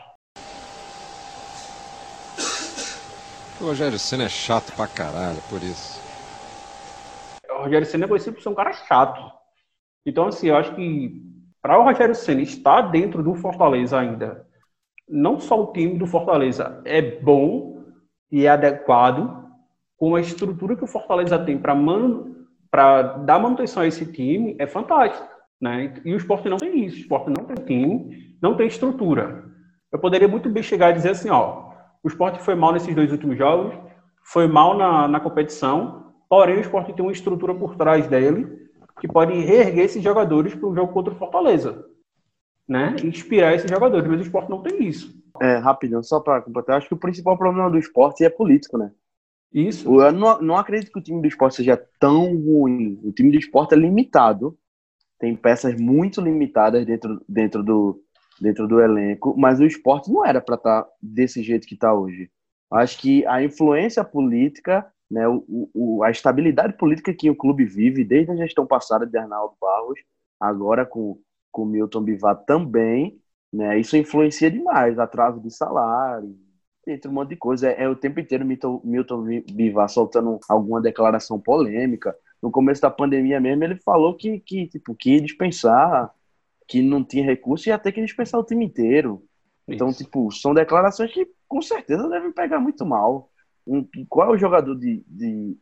[3.61, 6.01] O Rogério Senna é chato pra caralho, por isso.
[7.51, 9.21] O Rogério Senna é conhecido por ser um cara chato.
[10.07, 11.23] Então, assim, eu acho que
[11.61, 14.47] para o Rogério Senna estar dentro do Fortaleza ainda,
[15.09, 17.85] não só o time do Fortaleza é bom
[18.31, 19.47] e é adequado,
[19.97, 22.38] com a estrutura que o Fortaleza tem para man
[22.71, 25.27] para dar manutenção a esse time é fantástico.
[25.61, 25.95] Né?
[26.05, 26.97] E o esporte não tem isso.
[26.97, 29.45] O esporte não tem time, não tem estrutura.
[29.91, 33.11] Eu poderia muito bem chegar e dizer assim, ó, o esporte foi mal nesses dois
[33.11, 33.75] últimos jogos,
[34.23, 38.69] foi mal na, na competição, porém o esporte tem uma estrutura por trás dele
[39.01, 41.85] que pode reerguer esses jogadores para o jogo contra o Fortaleza.
[42.69, 42.97] Né?
[43.03, 45.17] Inspirar esses jogadores, mas o esporte não tem isso.
[45.41, 48.91] É, rapidão, só para completar, acho que o principal problema do esporte é político, né?
[49.53, 50.01] Isso.
[50.01, 53.01] Eu não, não acredito que o time do esporte seja tão ruim.
[53.03, 54.59] O time do esporte é limitado.
[55.19, 58.03] Tem peças muito limitadas dentro, dentro, do,
[58.41, 61.93] dentro do elenco, mas o esporte não era para estar tá desse jeito que está
[61.93, 62.31] hoje.
[62.71, 68.05] Acho que a influência política, né, o, o, a estabilidade política que o clube vive
[68.05, 69.99] desde a gestão passada de Arnaldo Barros,
[70.39, 71.19] agora com,
[71.51, 73.19] com Milton Bivar também,
[73.53, 76.37] né, isso influencia demais, atraso de salário,
[76.91, 77.71] entre um monte de coisa.
[77.71, 82.17] É, é o tempo inteiro Milton, Milton Bivar soltando alguma declaração polêmica.
[82.43, 86.13] No começo da pandemia mesmo, ele falou que, que, tipo, que ia dispensar,
[86.67, 89.23] que não tinha recurso e ia ter que dispensar o time inteiro.
[89.67, 90.05] Então, Isso.
[90.05, 93.31] tipo, são declarações que com certeza devem pegar muito mal.
[93.67, 95.57] Um, qual é o jogador de, de,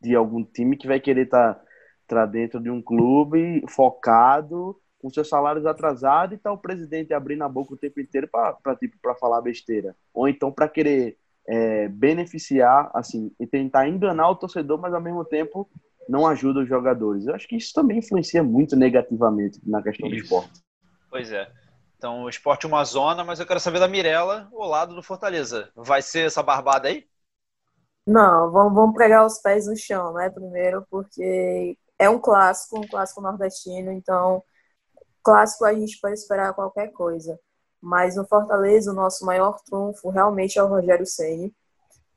[0.00, 1.64] de algum time que vai querer estar tá,
[2.06, 7.44] tá dentro de um clube focado com seus salários atrasados e tá o presidente abrindo
[7.44, 9.94] a boca o tempo inteiro para tipo, falar besteira.
[10.14, 15.22] Ou então para querer é, beneficiar, assim, e tentar enganar o torcedor, mas ao mesmo
[15.22, 15.68] tempo
[16.08, 17.26] não ajuda os jogadores.
[17.26, 20.16] Eu acho que isso também influencia muito negativamente na questão isso.
[20.16, 20.62] do esporte.
[21.10, 21.52] Pois é.
[21.98, 25.02] Então, o esporte é uma zona, mas eu quero saber da Mirella, o lado do
[25.02, 25.70] Fortaleza.
[25.76, 27.06] Vai ser essa barbada aí?
[28.06, 30.30] Não, vamos, vamos pregar os pés no chão, né?
[30.30, 34.42] Primeiro, porque é um clássico, um clássico nordestino, então
[35.24, 37.40] Clássico a gente pode esperar qualquer coisa,
[37.80, 41.50] mas no Fortaleza o nosso maior trunfo realmente é o Rogério Ceni.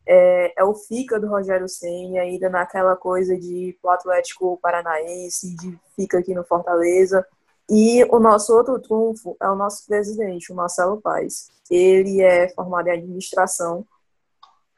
[0.06, 5.80] É, é, o fica do Rogério Ceni ainda naquela coisa de pro Atlético Paranaense, de
[5.96, 7.26] fica aqui no Fortaleza.
[7.70, 11.50] E o nosso outro trunfo é o nosso presidente, o Marcelo Paes.
[11.72, 13.86] Ele é formado em administração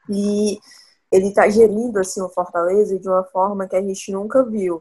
[0.08, 0.58] e
[1.10, 4.80] ele está gerindo assim o Fortaleza de uma forma que a gente nunca viu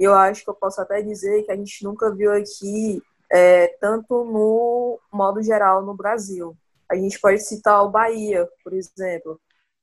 [0.00, 4.24] eu acho que eu posso até dizer que a gente nunca viu aqui, é, tanto
[4.24, 6.56] no modo geral no Brasil.
[6.90, 9.38] A gente pode citar o Bahia, por exemplo,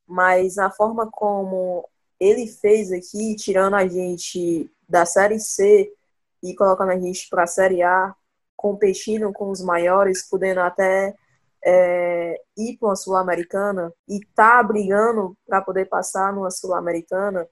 [0.08, 1.88] mas a forma como
[2.20, 5.94] ele fez aqui, tirando a gente da Série C
[6.42, 8.16] e colocando a gente para a Série A,
[8.56, 11.14] competindo com os maiores, podendo até
[11.64, 17.48] é, ir para uma Sul-Americana e tá brigando para poder passar numa Sul-Americana,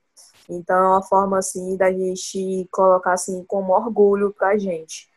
[0.50, 5.10] então, é uma forma, assim, da gente colocar, assim, como orgulho para a gente.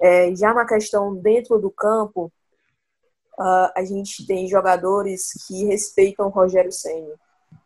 [0.00, 2.32] É, já na questão dentro do campo,
[3.38, 7.14] uh, a gente tem jogadores que respeitam o Rogério Senna.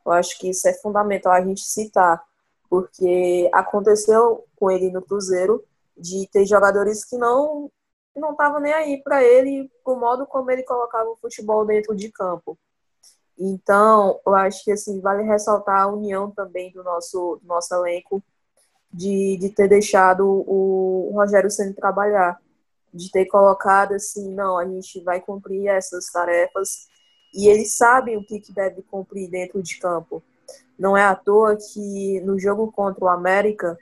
[0.05, 2.22] Eu acho que isso é fundamental a gente citar,
[2.68, 5.64] porque aconteceu com ele no Cruzeiro
[5.97, 7.70] de ter jogadores que não
[8.14, 12.11] não estavam nem aí para ele, o modo como ele colocava o futebol dentro de
[12.11, 12.59] campo.
[13.39, 18.22] Então, eu acho que assim, vale ressaltar a união também do nosso, do nosso elenco,
[18.93, 22.41] de, de ter deixado o Rogério sendo trabalhar,
[22.93, 26.89] de ter colocado assim, não, a gente vai cumprir essas tarefas
[27.34, 30.22] e eles sabem o que, que deve cumprir dentro de campo.
[30.78, 33.78] Não é à toa que no jogo contra o América,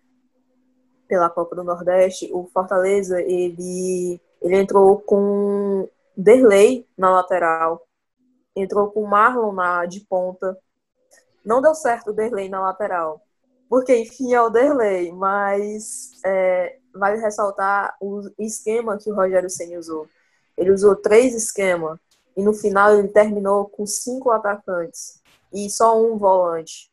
[1.06, 7.85] pela Copa do Nordeste, o Fortaleza, ele, ele entrou com Derlei na lateral,
[8.56, 10.58] entrou com Marlon na, de ponta.
[11.44, 13.20] Não deu certo o Derlei na lateral,
[13.68, 19.78] porque, enfim, é o Derlei, mas é, vale ressaltar o esquema que o Rogério Senna
[19.78, 20.08] usou.
[20.56, 21.98] Ele usou três esquemas,
[22.36, 25.20] e no final ele terminou com cinco atacantes
[25.52, 26.90] e só um volante.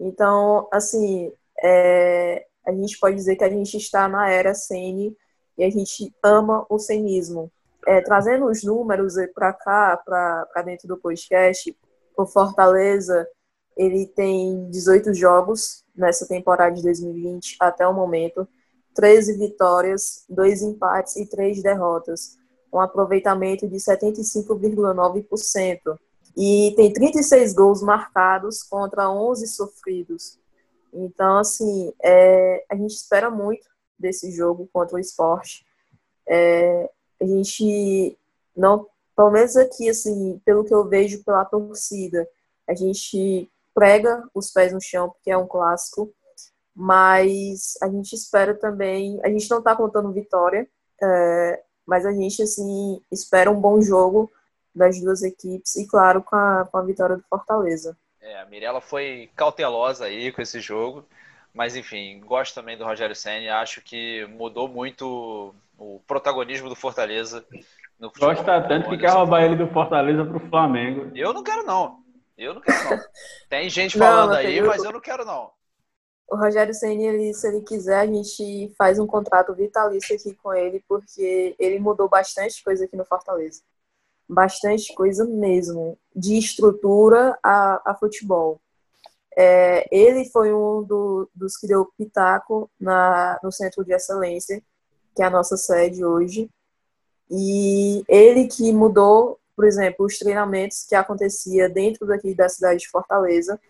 [0.00, 1.30] Então, assim,
[1.62, 5.14] é, a gente pode dizer que a gente está na era Sene
[5.58, 7.52] e a gente ama o cenismo.
[7.86, 11.76] É, trazendo os números para cá, para dentro do podcast,
[12.16, 13.28] o Fortaleza
[13.76, 18.48] ele tem 18 jogos nessa temporada de 2020 até o momento,
[18.94, 22.38] 13 vitórias, 2 empates e 3 derrotas,
[22.72, 25.98] um aproveitamento de 75,9%.
[26.36, 30.38] E tem 36 gols marcados contra 11 sofridos.
[30.92, 33.66] Então, assim, é, a gente espera muito
[33.98, 35.64] desse jogo contra o esporte.
[36.28, 38.18] É, a gente
[38.56, 42.28] não, pelo menos aqui, assim, pelo que eu vejo pela torcida,
[42.68, 46.12] a gente prega os pés no chão, porque é um clássico,
[46.74, 50.68] mas a gente espera também, a gente não está contando vitória,
[51.02, 54.30] é, mas a gente, assim, espera um bom jogo
[54.74, 57.96] das duas equipes e, claro, com a, com a vitória do Fortaleza.
[58.20, 61.04] É, a Mirella foi cautelosa aí com esse jogo,
[61.56, 67.44] mas enfim, gosto também do Rogério Senna, acho que mudou muito o protagonismo do Fortaleza.
[67.98, 71.10] No Gosta tanto que quer roubar ele do Fortaleza para o Flamengo.
[71.16, 72.00] Eu não quero não,
[72.36, 73.00] eu não quero não.
[73.48, 75.50] Tem gente falando não, aí, mas eu não quero não.
[76.28, 80.52] O Rogério Senna, ele, se ele quiser, a gente faz um contrato vitalício aqui com
[80.52, 83.62] ele, porque ele mudou bastante coisa aqui no Fortaleza
[84.28, 88.60] bastante coisa mesmo, de estrutura a, a futebol.
[89.36, 94.62] É, ele foi um do, dos que deu pitaco na, no Centro de Excelência,
[95.14, 96.50] que é a nossa sede hoje,
[97.30, 102.88] e ele que mudou, por exemplo, os treinamentos que acontecia dentro daqui da cidade de
[102.88, 103.60] Fortaleza,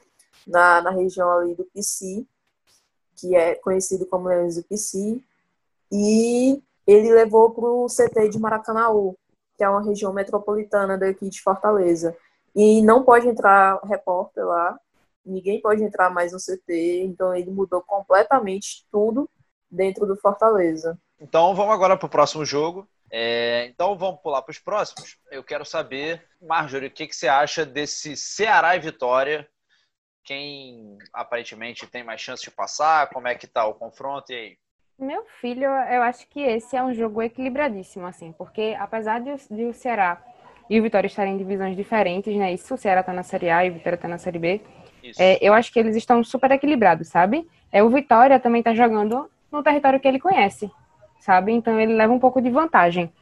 [0.47, 2.25] na, na região ali do PC,
[3.17, 5.21] que é conhecido como Leões do PC,
[5.91, 9.17] e ele levou para o CT de Maracanaú,
[9.57, 12.17] que é uma região metropolitana daqui de Fortaleza.
[12.55, 14.79] E não pode entrar repórter lá,
[15.27, 19.29] ninguém pode entrar mais no CT, então ele mudou completamente tudo
[19.71, 20.99] dentro do Fortaleza.
[21.21, 22.89] Então vamos agora para o próximo jogo.
[23.11, 25.19] É, então vamos pular para os próximos.
[25.31, 29.49] Eu quero saber, Marjorie, o que, que você acha desse Ceará e Vitória?
[30.25, 33.09] Quem aparentemente tem mais chance de passar?
[33.11, 34.33] Como é que tá o confronto?
[34.33, 34.59] E aí?
[34.99, 39.65] Meu filho, eu acho que esse é um jogo equilibradíssimo, assim, porque apesar de, de
[39.67, 40.25] o Ceará
[40.71, 42.53] e o Vitória estarem em divisões diferentes, né?
[42.53, 44.61] Isso, o Ceará tá na Série A e o Vitória tá na Série B.
[45.19, 47.47] É, eu acho que eles estão super equilibrados, sabe?
[47.71, 50.71] É, o Vitória também tá jogando no território que ele conhece,
[51.21, 51.53] sabe?
[51.53, 53.13] Então ele leva um pouco de vantagem.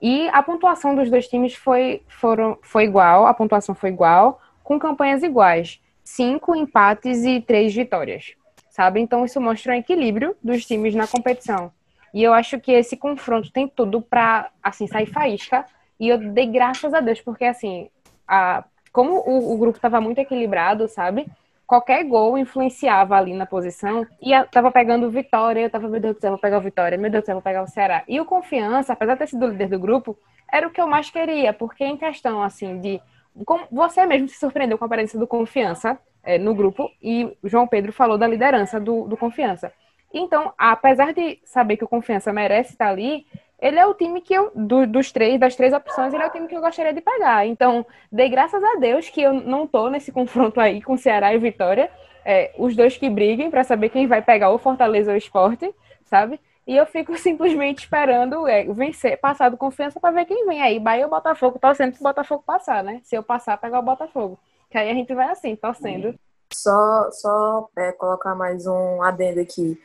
[0.00, 4.78] E a pontuação dos dois times foi, foram, foi igual, a pontuação foi igual, com
[4.78, 5.80] campanhas iguais.
[6.02, 8.34] Cinco empates e três vitórias
[8.74, 9.00] sabe?
[9.00, 11.70] Então isso mostra um equilíbrio dos times na competição.
[12.12, 15.64] E eu acho que esse confronto tem tudo para assim sair faísca.
[15.98, 17.88] E eu dei graças a Deus porque assim,
[18.26, 18.64] a,
[18.94, 21.26] como o, o grupo estava muito equilibrado, sabe?
[21.66, 24.06] Qualquer gol influenciava ali na posição.
[24.22, 26.96] E eu tava pegando Vitória, eu tava, meu Deus do céu, vou pegar o Vitória,
[26.96, 28.04] meu Deus do céu, vou pegar o Ceará.
[28.06, 30.16] E o Confiança, apesar de ter sido o líder do grupo,
[30.50, 33.02] era o que eu mais queria, porque em questão, assim, de.
[33.44, 37.66] Como você mesmo se surpreendeu com a aparência do Confiança, é, no grupo e João
[37.66, 39.72] Pedro falou da liderança do, do Confiança.
[40.12, 43.26] Então, apesar de saber que o Confiança merece estar ali,
[43.60, 46.30] ele é o time que eu, do, dos três, das três opções, ele é o
[46.30, 47.46] time que eu gostaria de pegar.
[47.46, 51.38] Então, dei graças a Deus que eu não tô nesse confronto aí com Ceará e
[51.38, 51.90] Vitória.
[52.24, 55.74] É, os dois que briguem para saber quem vai pegar o Fortaleza ou o Esporte,
[56.06, 56.40] sabe?
[56.66, 60.80] E eu fico simplesmente esperando é, vencer, passar do confiança para ver quem vem aí.
[60.80, 63.00] Bahia ou Botafogo, torcendo pro Botafogo passar, né?
[63.04, 64.38] Se eu passar, pegar o Botafogo.
[64.70, 66.14] Que aí a gente vai assim, torcendo.
[66.52, 69.80] Só, só é, colocar mais um adendo aqui.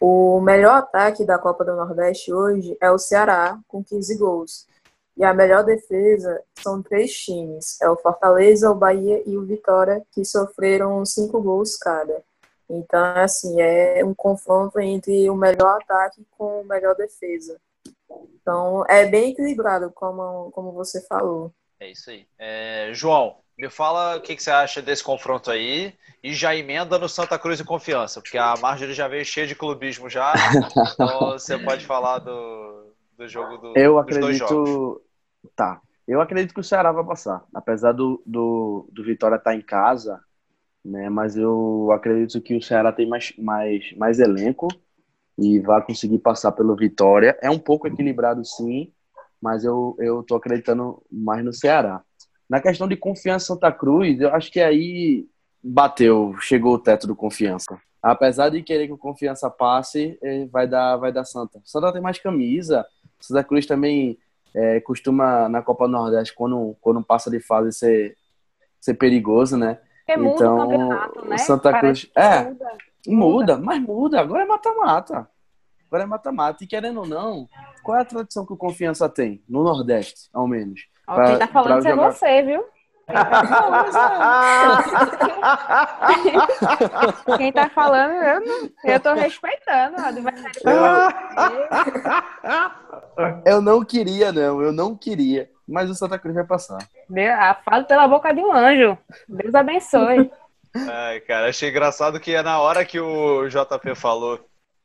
[0.00, 4.66] O melhor ataque da Copa do Nordeste hoje é o Ceará, com 15 gols.
[5.14, 10.02] E a melhor defesa são três times: é o Fortaleza, o Bahia e o Vitória,
[10.10, 12.22] que sofreram cinco gols cada.
[12.70, 17.60] Então, assim, é um confronto entre o melhor ataque com o melhor defesa.
[18.40, 21.52] Então, é bem equilibrado, como, como você falou.
[21.78, 22.26] É isso aí.
[22.38, 25.92] É, João, me fala o que, que, você acha desse confronto aí
[26.24, 29.54] e já emenda no Santa Cruz e Confiança, porque a Marjorie já veio cheia de
[29.54, 30.32] clubismo já.
[30.94, 35.02] então você pode falar do, do jogo do, Eu acredito.
[35.54, 35.78] Tá.
[36.08, 37.44] Eu acredito que o Ceará vai passar.
[37.54, 40.18] Apesar do, do, do Vitória estar tá em casa,
[40.82, 41.10] né?
[41.10, 44.68] Mas eu acredito que o Ceará tem mais, mais, mais elenco
[45.38, 47.38] e vai conseguir passar pelo Vitória.
[47.42, 48.90] É um pouco equilibrado, sim,
[49.40, 52.02] mas eu, eu tô acreditando mais no Ceará.
[52.50, 55.24] Na questão de confiança Santa Cruz, eu acho que aí
[55.62, 57.80] bateu, chegou o teto do confiança.
[58.02, 61.60] Apesar de querer que o confiança passe, eh, vai dar, vai dar Santa.
[61.64, 62.84] Santa tem mais camisa.
[63.20, 64.18] Santa Cruz também
[64.52, 68.16] é, costuma na Copa do Nordeste, quando, quando passa de fase, ser,
[68.80, 69.78] ser perigoso, né?
[70.04, 71.38] Porque muda então, o campeonato, né?
[71.38, 72.10] Santa Cruz.
[72.16, 72.78] É, muda.
[73.06, 74.20] muda, mas muda.
[74.20, 75.30] Agora é mata-mata.
[75.86, 76.64] Agora é mata-mata.
[76.64, 77.48] E querendo ou não,
[77.84, 79.40] qual é a tradição que o Confiança tem?
[79.48, 80.88] No Nordeste, ao menos.
[81.10, 82.06] Ó, pra, quem tá falando isso é jogar...
[82.06, 82.64] é você, viu?
[87.36, 90.52] Quem tá falando, eu, não, eu tô respeitando adversário.
[93.44, 94.62] Eu não queria, não.
[94.62, 96.78] Eu não queria mas o Santa Cruz vai passar.
[97.64, 98.98] Falo pela boca de um anjo.
[99.28, 100.30] Deus abençoe.
[100.74, 104.38] Ai, cara, achei engraçado que na hora que o JP falou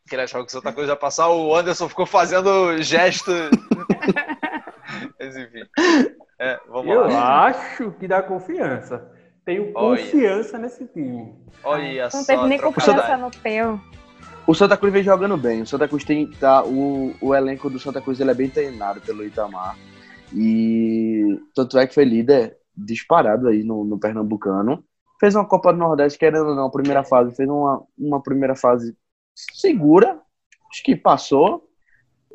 [0.08, 3.32] que ele achava que o Santa Cruz ia passar, o Anderson ficou fazendo gesto.
[5.36, 5.64] Enfim.
[6.38, 7.46] É, vamos Eu lá.
[7.46, 9.10] acho que dá confiança.
[9.46, 10.64] Tenho confiança Olha.
[10.64, 11.34] nesse time.
[11.64, 13.80] Olha Não teve nem confiança no teu.
[14.46, 15.62] O Santa Cruz vem jogando bem.
[15.62, 16.30] O Santa Cruz tem.
[16.32, 19.78] Tá, o, o elenco do Santa Cruz ele é bem treinado pelo Itamar.
[20.34, 24.84] E tanto é que foi líder disparado aí no, no Pernambucano.
[25.20, 28.96] Fez uma Copa do Nordeste, querendo ou não, primeira fase, fez uma, uma primeira fase
[29.34, 30.20] segura,
[30.70, 31.70] acho que passou.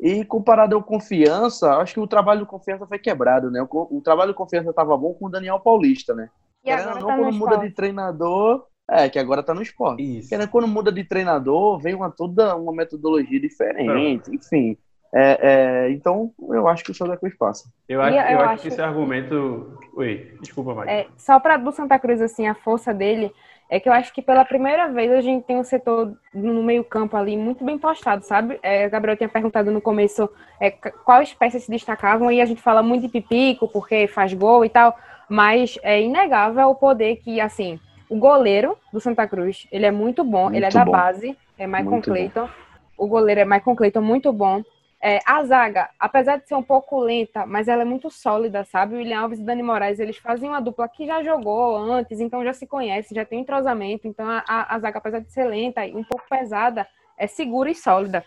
[0.01, 3.61] E comparado ao Confiança, acho que o trabalho do Confiança foi quebrado, né?
[3.61, 6.27] O, o trabalho do Confiança estava bom com o Daniel Paulista, né?
[6.65, 7.69] E agora não, tá quando muda esporte.
[7.69, 10.01] de treinador, é, que agora tá no esporte.
[10.19, 10.29] Isso.
[10.29, 14.75] Querendo, quando muda de treinador, vem uma toda uma metodologia diferente, enfim.
[15.13, 15.39] É,
[15.85, 17.69] é, então, eu acho que o Santa Cruz passa.
[17.87, 19.77] Eu acho, eu eu acho acho- que esse argumento.
[19.93, 20.89] Oi, desculpa, Mike.
[20.89, 23.31] É, só para do Santa Cruz, assim, a força dele
[23.71, 27.15] é que eu acho que pela primeira vez a gente tem um setor no meio-campo
[27.15, 28.59] ali muito bem postado, sabe?
[28.61, 32.83] É, Gabriel tinha perguntado no começo é, quais peças se destacavam e a gente fala
[32.83, 34.93] muito de Pipico porque faz gol e tal,
[35.29, 40.21] mas é inegável o poder que, assim, o goleiro do Santa Cruz, ele é muito
[40.21, 40.91] bom, ele é Muito da bom.
[40.91, 42.15] base, é Michael Muito bom.
[42.17, 42.49] Clayton.
[42.97, 44.61] O goleiro é Michael Clayton, muito bom.
[45.03, 48.93] É, a zaga, apesar de ser um pouco lenta, mas ela é muito sólida, sabe?
[48.93, 52.43] O William Alves e Dani Moraes, eles fazem uma dupla que já jogou antes, então
[52.43, 54.07] já se conhece, já tem um entrosamento.
[54.07, 56.87] Então a, a, a zaga, apesar de ser lenta e um pouco pesada,
[57.17, 58.23] é segura e sólida.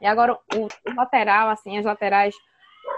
[0.00, 2.34] E agora o, o lateral, assim, as laterais,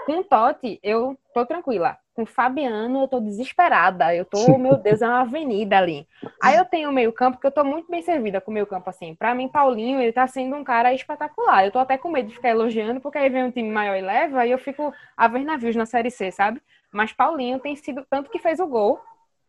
[0.05, 1.97] com o Totti, eu tô tranquila.
[2.13, 4.13] Com o Fabiano, eu tô desesperada.
[4.15, 6.07] Eu tô, meu Deus, é uma avenida ali.
[6.41, 9.15] Aí eu tenho o meio-campo, que eu tô muito bem servida com o meio-campo, assim.
[9.15, 11.65] Pra mim, Paulinho, ele tá sendo um cara espetacular.
[11.65, 14.01] Eu tô até com medo de ficar elogiando, porque aí vem um time maior e
[14.01, 16.61] leva, e eu fico a ver navios na Série C, sabe?
[16.91, 18.99] Mas Paulinho tem sido, tanto que fez o gol.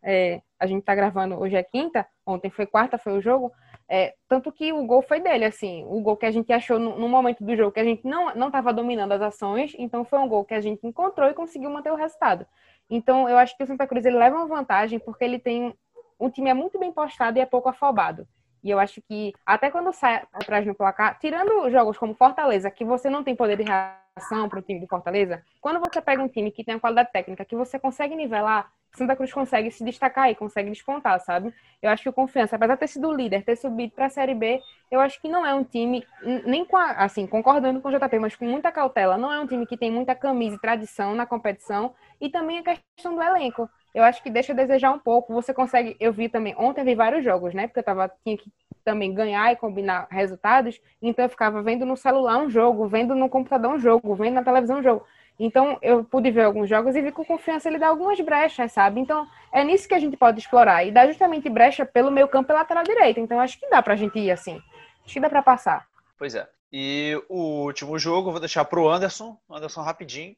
[0.03, 3.53] é, a gente tá gravando, hoje é quinta, ontem foi quarta, foi o jogo.
[3.89, 6.99] É, tanto que o gol foi dele, assim, o gol que a gente achou no,
[6.99, 10.19] no momento do jogo que a gente não não estava dominando as ações, então foi
[10.19, 12.47] um gol que a gente encontrou e conseguiu manter o resultado.
[12.89, 15.75] Então eu acho que o Santa Cruz ele leva uma vantagem porque ele tem
[16.19, 18.27] um time é muito bem postado e é pouco afobado.
[18.63, 22.85] E eu acho que até quando sai atrás no placar, tirando jogos como Fortaleza, que
[22.85, 26.29] você não tem poder de reação para o time do Fortaleza, quando você pega um
[26.29, 30.31] time que tem uma qualidade técnica, que você consegue nivelar, Santa Cruz consegue se destacar
[30.31, 31.53] e consegue despontar, sabe?
[31.81, 34.35] Eu acho que o Confiança, apesar de ter sido líder, ter subido para a Série
[34.35, 34.61] B,
[34.91, 36.07] eu acho que não é um time,
[36.45, 39.47] nem com a, assim, concordando com o JP, mas com muita cautela, não é um
[39.47, 43.69] time que tem muita camisa e tradição na competição, e também a questão do elenco.
[43.95, 45.33] Eu acho que deixa a desejar um pouco.
[45.35, 47.67] Você consegue, eu vi também, ontem eu vi vários jogos, né?
[47.67, 48.51] Porque eu tava, tinha que
[48.85, 53.29] também ganhar e combinar resultados, então eu ficava vendo no celular um jogo, vendo no
[53.29, 55.07] computador um jogo, vendo na televisão um jogo.
[55.39, 59.01] Então eu pude ver alguns jogos e vi com confiança ele dá algumas brechas, sabe?
[59.01, 60.85] Então é nisso que a gente pode explorar.
[60.85, 63.21] E dá justamente brecha pelo meio campo e lateral direito.
[63.21, 64.61] Então acho que dá pra gente ir assim.
[65.05, 65.87] Acho que dá pra passar.
[66.19, 66.47] Pois é.
[66.73, 69.37] E o último jogo, eu vou deixar pro Anderson.
[69.51, 70.35] Anderson rapidinho.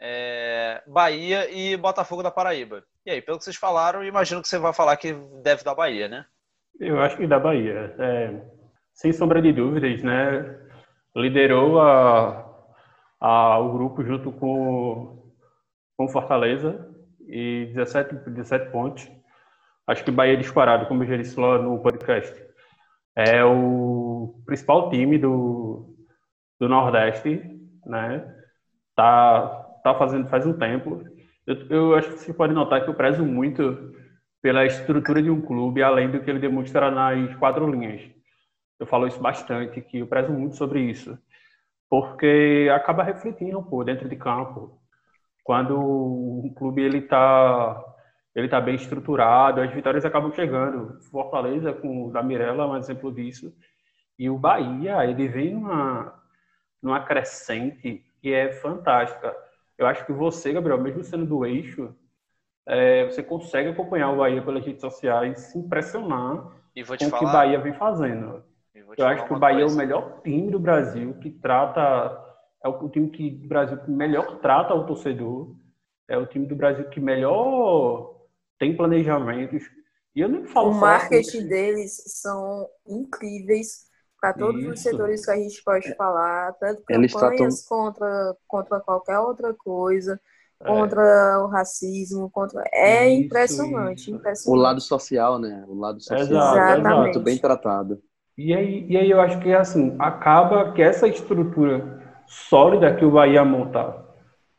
[0.00, 2.82] É, Bahia e Botafogo da Paraíba.
[3.04, 6.08] E aí, pelo que vocês falaram, imagino que você vai falar que deve dar Bahia,
[6.08, 6.24] né?
[6.78, 7.94] Eu acho que da Bahia.
[7.98, 8.40] É,
[8.94, 10.58] sem sombra de dúvidas, né?
[11.14, 12.46] Liderou a,
[13.20, 15.32] a, o grupo junto com,
[15.96, 16.88] com Fortaleza
[17.28, 19.10] e 17, 17 pontos.
[19.86, 22.34] Acho que Bahia é disparado, como eu já disse lá no podcast.
[23.14, 25.94] É o principal time do,
[26.58, 27.42] do Nordeste,
[27.84, 28.36] né?
[28.94, 31.02] Tá, tá fazendo faz um tempo.
[31.46, 33.94] Eu, eu acho que você pode notar que eu prezo muito
[34.42, 38.02] pela estrutura de um clube, além do que ele demonstra nas quatro linhas.
[38.78, 41.18] Eu falo isso bastante, que eu prezo muito sobre isso,
[41.88, 44.80] porque acaba refletindo pô, dentro de campo.
[45.44, 47.84] Quando um clube ele está
[48.34, 51.00] ele tá bem estruturado, as vitórias acabam chegando.
[51.10, 53.52] Fortaleza com o da Mirella é um exemplo disso.
[54.18, 56.14] E o Bahia, ele vem numa,
[56.82, 59.34] numa crescente que é fantástica.
[59.80, 61.96] Eu acho que você, Gabriel, mesmo sendo do eixo,
[62.68, 66.52] é, você consegue acompanhar o Bahia pelas redes sociais, se impressionar
[66.86, 68.44] com o que o Bahia vem fazendo.
[68.74, 69.72] Eu acho que o Bahia coisa.
[69.72, 72.26] é o melhor time do Brasil que trata
[72.62, 75.56] é o time que do Brasil que melhor trata o torcedor,
[76.06, 78.20] é o time do Brasil que melhor
[78.58, 79.62] tem planejamentos.
[80.14, 81.48] E eu nem falo o marketing assim.
[81.48, 83.89] deles são incríveis
[84.20, 84.72] para todos Isso.
[84.72, 87.48] os setores que a gente pode falar, tanto campanhas tratam...
[87.68, 90.20] contra, contra qualquer outra coisa,
[90.60, 90.66] é.
[90.66, 91.38] contra é.
[91.38, 93.24] o racismo, contra é Isso.
[93.24, 94.58] impressionante, impressionante.
[94.58, 95.64] O lado social, né?
[95.66, 97.98] O lado social Exato, é muito bem tratado.
[98.36, 103.10] E aí, e aí eu acho que assim, acaba que essa estrutura sólida que o
[103.10, 104.04] Bahia monta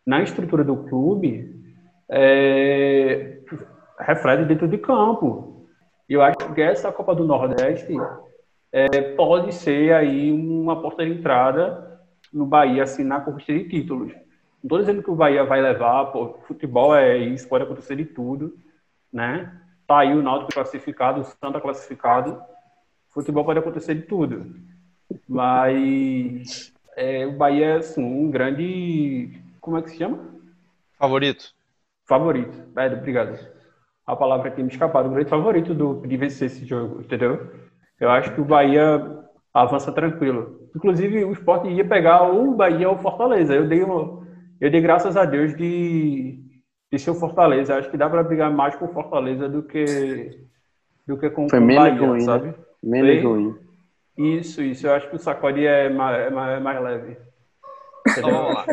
[0.05, 1.61] na estrutura do clube
[2.09, 3.39] é,
[3.99, 5.67] reflete dentro de campo.
[6.09, 7.95] E eu acho que essa Copa do Nordeste
[8.71, 11.99] é, pode ser aí uma porta de entrada
[12.31, 14.13] no Bahia, assim, na conquista de títulos.
[14.13, 18.05] Não estou dizendo que o Bahia vai levar, pô, futebol é isso, pode acontecer de
[18.05, 18.57] tudo,
[19.11, 19.59] né?
[19.87, 22.41] Tá aí o Náutico classificado, o Santa classificado,
[23.09, 24.55] futebol pode acontecer de tudo.
[25.27, 29.41] Mas é, o Bahia é, assim, um grande.
[29.59, 30.19] Como é que se chama?
[30.97, 31.53] Favorito.
[32.05, 32.57] Favorito.
[32.77, 33.37] É, obrigado.
[34.05, 35.03] A palavra que me escapou.
[35.03, 37.51] Um grande favorito do, de vencer esse jogo, entendeu?
[38.01, 39.21] Eu acho que o Bahia
[39.53, 40.67] avança tranquilo.
[40.75, 43.53] Inclusive, o esporte ia pegar ou o Bahia ou o Fortaleza.
[43.53, 44.25] Eu dei, uma,
[44.59, 46.39] eu dei graças a Deus de,
[46.91, 47.75] de ser o Fortaleza.
[47.75, 50.31] Acho que dá para brigar mais com o Fortaleza do que,
[51.05, 52.47] do que com, Foi com o Bahia, ruim, sabe?
[52.47, 52.55] Né?
[52.81, 53.55] Menos ruim.
[54.17, 54.87] Isso, isso.
[54.87, 57.17] Eu acho que o sacode é mais, é mais, é mais leve.
[58.17, 58.65] Então vamos lá.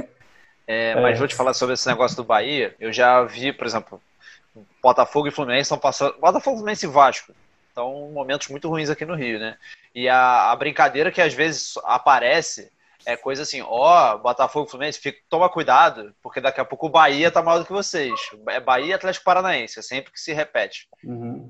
[0.66, 1.00] É, é.
[1.00, 2.74] Mas vou te falar sobre esse negócio do Bahia.
[2.80, 4.00] Eu já vi, por exemplo,
[4.82, 6.18] Botafogo e Fluminense estão passando.
[6.18, 7.32] Botafogo, Fluminense e Vasco.
[7.78, 9.56] Estão momentos muito ruins aqui no Rio, né?
[9.94, 12.72] E a, a brincadeira que às vezes aparece
[13.06, 16.88] é coisa assim: ó, oh, Botafogo e Fluminense, fica, toma cuidado, porque daqui a pouco
[16.88, 18.18] o Bahia tá maior do que vocês.
[18.48, 20.88] É Bahia e Atlético Paranaense, é sempre que se repete.
[21.04, 21.48] Uhum.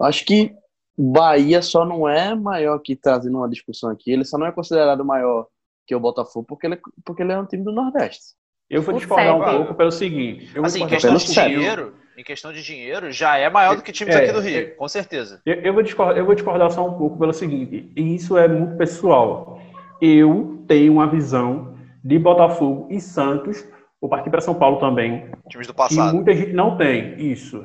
[0.00, 0.54] Acho que
[0.96, 5.04] Bahia só não é maior que trazendo uma discussão aqui, ele só não é considerado
[5.04, 5.48] maior
[5.84, 8.36] que o Botafogo porque ele, porque ele é um time do Nordeste.
[8.70, 10.48] Eu vou discordar um pouco pelo seguinte.
[10.54, 14.14] Eu assim, questão de dinheiro, em questão de dinheiro, já é maior do que times
[14.14, 15.40] é, aqui do Rio, é, com certeza.
[15.46, 18.46] Eu, eu, vou discordar, eu vou discordar só um pouco pelo seguinte, e isso é
[18.46, 19.58] muito pessoal.
[20.00, 23.66] Eu tenho uma visão de Botafogo e Santos,
[24.00, 25.30] vou partir para São Paulo também.
[25.48, 26.10] Times do passado.
[26.10, 27.64] Que muita gente não tem, isso.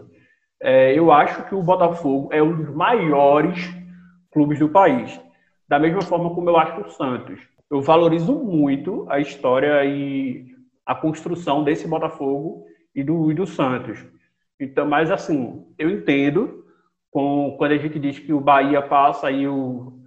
[0.61, 3.69] É, eu acho que o Botafogo é um dos maiores
[4.31, 5.19] clubes do país.
[5.67, 7.39] Da mesma forma como eu acho o Santos.
[7.69, 10.45] Eu valorizo muito a história e
[10.85, 13.99] a construção desse Botafogo e do, e do Santos.
[14.59, 16.65] Então, mas assim, eu entendo
[17.11, 19.99] com, quando a gente diz que o Bahia passa aí o,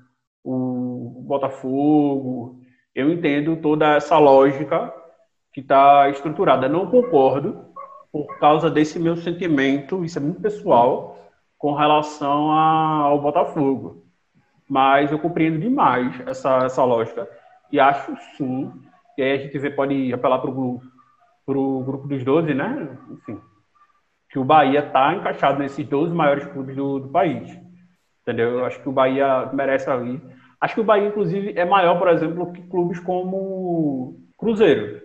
[0.45, 2.61] o Botafogo,
[2.95, 4.93] eu entendo toda essa lógica
[5.53, 6.69] que está estruturada.
[6.69, 7.67] Não concordo
[8.11, 11.19] por causa desse meu sentimento, isso é muito pessoal,
[11.59, 14.05] com relação a, ao Botafogo.
[14.69, 17.29] Mas eu compreendo demais essa, essa lógica
[17.71, 18.73] e acho sim,
[19.17, 20.81] e aí a gente pode apelar para o
[21.83, 22.97] grupo dos 12, né?
[23.11, 23.41] Enfim,
[24.31, 27.59] que o Bahia está encaixado nesses 12 maiores clubes do, do país.
[28.23, 28.59] Entendeu?
[28.59, 30.21] Eu acho que o Bahia merece ali.
[30.61, 35.01] Acho que o Bahia, inclusive, é maior, por exemplo, que clubes como Cruzeiro.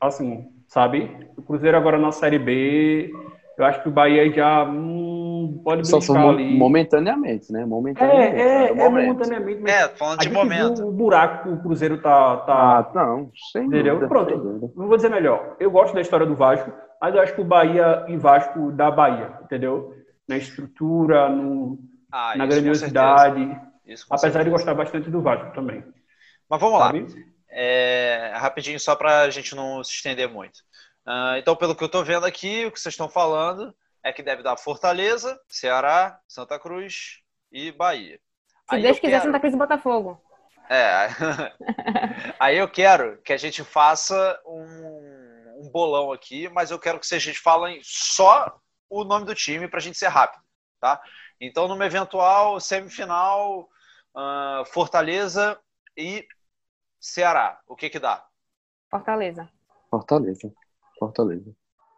[0.00, 1.28] Assim, sabe?
[1.36, 3.10] O Cruzeiro agora na Série B,
[3.58, 6.56] eu acho que o Bahia já hum, pode Só brincar ali.
[6.56, 7.64] Momentaneamente, né?
[7.64, 8.40] Momentaneamente.
[8.40, 9.68] É, é, é, é momentaneamente.
[9.68, 10.86] É, falando de momento.
[10.86, 12.36] O buraco que o Cruzeiro tá...
[12.38, 13.30] tá ah, não.
[13.50, 13.94] Sem entendeu?
[13.94, 15.56] Dúvida, Pronto, não vou dizer melhor.
[15.58, 16.70] Eu gosto da história do Vasco,
[17.00, 19.94] mas eu acho que o Bahia e Vasco da Bahia, entendeu?
[20.28, 21.78] Na estrutura, no,
[22.10, 23.60] ah, na grandiosidade.
[24.10, 25.84] apesar de gostar bastante do Vasco também.
[26.48, 27.00] Mas vamos Sabe?
[27.00, 27.06] lá.
[27.50, 30.58] É, rapidinho, só para a gente não se estender muito.
[31.06, 34.22] Uh, então, pelo que eu estou vendo aqui, o que vocês estão falando é que
[34.22, 37.20] deve dar Fortaleza, Ceará, Santa Cruz
[37.50, 38.20] e Bahia.
[38.68, 39.24] Se Aí Deus quiser, quero...
[39.24, 40.20] Santa Cruz e Botafogo.
[40.68, 41.08] É.
[42.38, 44.97] Aí eu quero que a gente faça um
[45.58, 49.78] um bolão aqui, mas eu quero que vocês falem só o nome do time para
[49.78, 50.42] a gente ser rápido,
[50.80, 51.00] tá?
[51.40, 53.68] Então, numa eventual semifinal,
[54.14, 55.58] uh, Fortaleza
[55.96, 56.26] e
[57.00, 58.24] Ceará, o que que dá?
[58.90, 59.48] Fortaleza.
[59.90, 60.52] Fortaleza.
[60.98, 61.52] Fortaleza.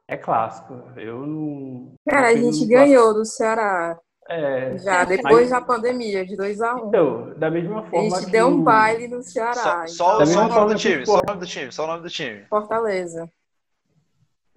[0.08, 0.74] É clássico.
[0.96, 1.94] Eu não.
[2.08, 3.98] Cara, a gente não- ganhou do Ceará.
[4.28, 4.76] É.
[4.78, 8.10] Já, depois Mas- da pandemia, de 2 a 1 Então, da mesma A forma.
[8.10, 9.54] gente que deu um baile no Ceará.
[9.54, 11.72] Só, então, só, Da só mesma o nome do time, só o nome do time,
[11.72, 12.44] só o nome do time.
[12.46, 13.32] Fortaleza.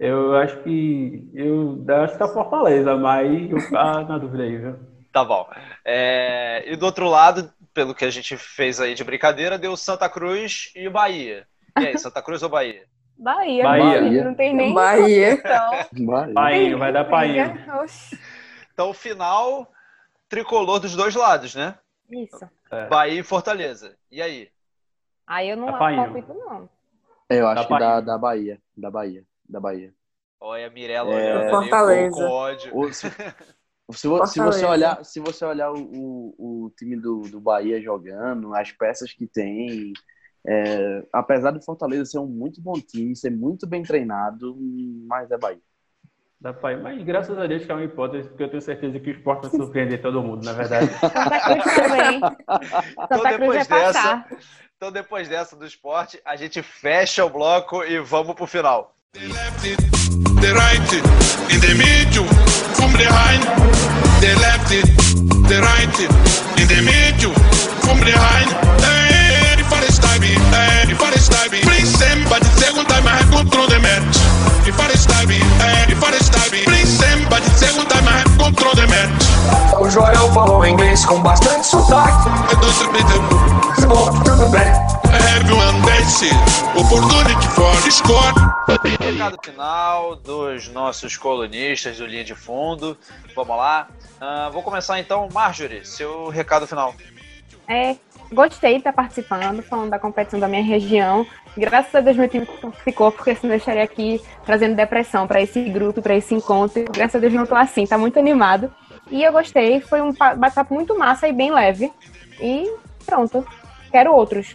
[0.04, 1.30] Eu acho que.
[1.32, 4.78] Eu acho que tá Fortaleza, mas eu fico na dúvida aí, viu?
[5.10, 5.48] Tá bom.
[5.82, 10.06] É, e do outro lado, pelo que a gente fez aí de brincadeira, deu Santa
[10.10, 11.46] Cruz e o Bahia.
[11.80, 12.84] E aí, Santa Cruz ou Bahia?
[13.16, 14.00] Bahia, Bahia.
[14.02, 14.24] Bahia.
[14.24, 15.32] não tem nem Bahia.
[15.32, 15.70] Então,
[16.04, 16.34] Bahia.
[16.34, 17.06] Painho, vai dar.
[17.82, 18.20] Oxi.
[18.74, 19.72] Então, final
[20.28, 21.78] tricolor dos dois lados, né?
[22.10, 22.46] Isso.
[22.90, 23.96] Bahia e Fortaleza.
[24.10, 24.50] E aí?
[25.26, 26.68] Aí eu não Tá palpito, não.
[27.30, 28.02] É, eu acho Da que da, Bahia.
[28.02, 28.58] da Bahia.
[28.76, 29.24] Da Bahia.
[29.48, 29.94] Da Bahia.
[30.40, 32.16] Olha a Mirella É, Fortaleza.
[32.16, 32.76] com, ódio.
[32.76, 34.68] Ou se, se, vo- se você Fortaleza.
[34.68, 39.26] olhar, se você olhar o, o, o time do, do Bahia jogando, as peças que
[39.26, 39.92] tem,
[40.46, 44.56] é, apesar do Fortaleza ser um muito bom time, ser muito bem treinado,
[45.06, 45.60] mas é Bahia.
[46.60, 46.82] Painho.
[46.82, 49.42] Mas graças a Deus que é uma hipótese, porque eu tenho certeza que o esporte
[49.42, 50.92] vai surpreender todo mundo, na verdade.
[51.00, 52.18] Santa Cruz também.
[53.00, 54.28] Então, Santa Cruz depois vai dessa, passar.
[54.76, 58.93] então, depois dessa do esporte, a gente fecha o bloco e vamos pro final.
[59.14, 60.90] The right,
[61.46, 62.26] in the middle,
[62.74, 63.46] from behind.
[64.18, 65.98] The left, the right,
[66.58, 67.30] in the middle,
[67.86, 68.50] from behind.
[68.82, 71.62] Hey, if I style me, hey, if I style me.
[71.62, 74.18] Bring somebody, second time I have control the match.
[74.66, 76.64] If I style me, hey, if I style me.
[76.66, 79.14] Bring somebody, second time I have control the match.
[79.78, 82.28] O Joel falou inglês com bastante sotaque.
[82.58, 83.86] Don't admit it.
[83.86, 85.13] Bom, tudo bem.
[85.42, 86.30] Dance,
[86.78, 88.32] opportunity for score.
[89.00, 92.96] Recado final dos nossos colunistas do Linha de Fundo.
[93.34, 93.88] Vamos lá.
[94.20, 95.28] Ah, vou começar então.
[95.32, 96.94] Marjorie, seu recado final.
[97.66, 97.96] É,
[98.32, 101.26] gostei de estar participando, falando da competição da minha região.
[101.56, 102.46] Graças a Deus meu time
[102.84, 106.84] ficou, porque senão eu estaria aqui trazendo depressão para esse grupo, para esse encontro.
[106.92, 108.72] Graças a Deus não tô assim, tá muito animado.
[109.10, 111.92] E eu gostei, foi um pa- bate-papo muito massa e bem leve.
[112.40, 112.72] E
[113.04, 113.44] pronto,
[113.90, 114.54] quero outros.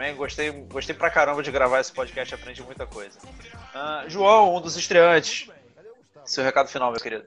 [0.00, 3.18] Também gostei, gostei pra caramba de gravar esse podcast, aprendi muita coisa.
[3.74, 5.50] Ah, João, um dos estreantes.
[6.24, 7.26] Seu recado final, meu querido.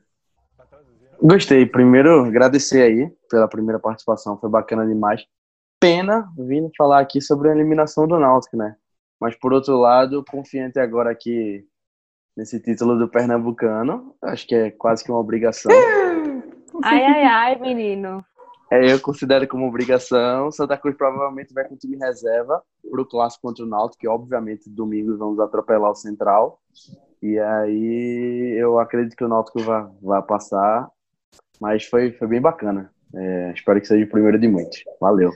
[1.21, 1.67] Gostei.
[1.67, 5.23] Primeiro, agradecer aí pela primeira participação, foi bacana demais.
[5.79, 8.75] Pena vindo falar aqui sobre a eliminação do Náutico, né?
[9.21, 11.63] Mas por outro lado, confiante agora aqui
[12.35, 15.71] nesse título do Pernambucano, acho que é quase que uma obrigação.
[16.83, 18.25] Ai, ai, ai, menino.
[18.71, 20.51] É, eu considero como obrigação.
[20.51, 24.07] Santa Cruz provavelmente vai com o time reserva para o clássico contra o Náutico, que
[24.07, 26.59] obviamente domingo vamos atropelar o Central.
[27.21, 30.89] E aí eu acredito que o Náutico vai, vai passar,
[31.59, 32.91] mas foi, foi bem bacana.
[33.15, 34.83] É, espero que seja o primeiro de muitos.
[34.99, 35.31] Valeu.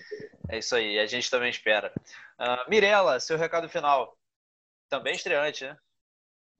[0.49, 1.91] É isso aí, a gente também espera.
[2.37, 4.17] Ah, Mirella, seu recado final.
[4.89, 5.77] Também estreante, né?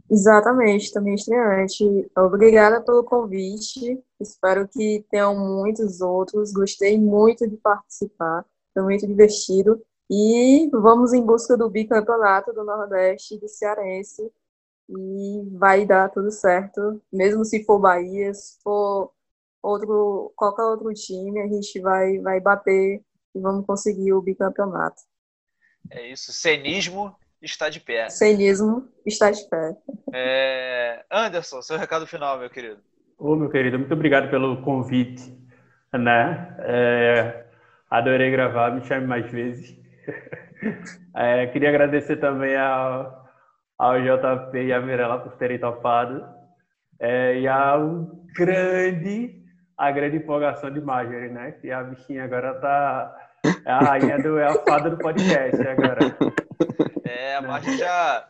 [0.09, 2.09] Exatamente, também estreante.
[2.15, 4.01] Obrigada pelo convite.
[4.19, 6.53] Espero que tenham muitos outros.
[6.53, 8.45] Gostei muito de participar.
[8.73, 9.81] Foi muito divertido.
[10.09, 14.31] E vamos em busca do bicampeonato do Nordeste do Cearense.
[14.89, 17.01] E vai dar tudo certo.
[17.11, 19.11] Mesmo se for Bahia, se for
[19.61, 23.03] outro, qualquer outro time, a gente vai, vai bater
[23.35, 25.01] e vamos conseguir o bicampeonato.
[25.91, 28.09] É isso, cenismo está de pé.
[28.09, 29.75] Cenismo está de pé.
[30.13, 32.79] É, Anderson, seu recado final, meu querido.
[33.17, 35.35] Ô, meu querido, muito obrigado pelo convite,
[35.93, 36.55] né?
[36.59, 37.45] É,
[37.89, 39.75] adorei gravar, me chame mais vezes.
[41.15, 43.27] É, queria agradecer também ao,
[43.77, 46.23] ao JP e à Mirella por terem topado.
[46.99, 49.43] É, e ao grande,
[49.77, 51.51] a grande empolgação de Marjorie, né?
[51.53, 53.29] Que a bichinha agora tá...
[53.65, 54.37] É a rainha do...
[54.37, 55.99] É a fada do podcast agora.
[57.03, 58.27] É, a Marjorie já,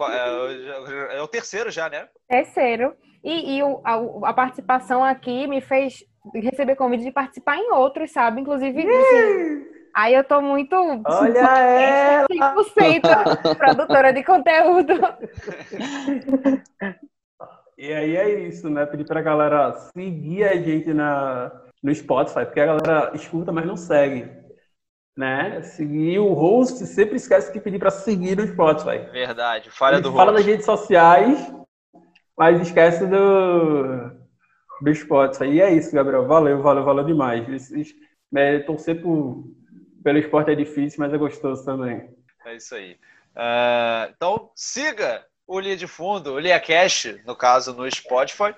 [0.00, 2.08] é, já- é o terceiro já, né?
[2.28, 2.94] Terceiro.
[3.24, 6.04] E, e o- a, a participação aqui me fez
[6.34, 8.40] receber convite de participar em outros, sabe?
[8.40, 10.74] Inclusive, assim, aí eu tô muito
[11.06, 12.26] Olha ela!
[12.28, 13.02] 100%
[13.58, 14.92] produtora de conteúdo.
[17.76, 18.84] E aí é isso, né?
[18.86, 21.50] Pedir pra galera seguir a gente na,
[21.82, 24.30] no Spotify, porque a galera escuta, mas não segue.
[25.16, 25.60] Né?
[25.62, 28.98] Seguir o host, sempre esquece de pedir pra seguir no Spotify.
[29.10, 30.50] Verdade, falha Ele do fala das host.
[30.50, 31.54] redes sociais,
[32.36, 34.10] mas esquece do,
[34.80, 35.44] do Spotify.
[35.46, 36.26] E é isso, Gabriel.
[36.26, 37.46] Valeu, valeu, valeu demais.
[37.48, 37.94] Esses,
[38.34, 39.44] é, torcer por,
[40.02, 42.08] pelo esporte é difícil, mas é gostoso também.
[42.46, 42.96] É isso aí.
[43.34, 48.54] Ah, então, siga o Linha de Fundo, o Linha Cash, no caso no Spotify.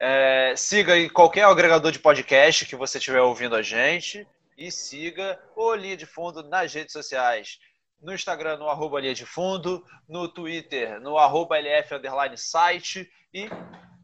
[0.00, 4.26] É, siga em qualquer agregador de podcast que você estiver ouvindo a gente.
[4.58, 7.60] E siga o Linha de Fundo nas redes sociais.
[8.02, 9.84] No Instagram, no arroba Linha de Fundo.
[10.08, 11.94] No Twitter, no arroba LF
[12.36, 13.08] site.
[13.32, 13.48] E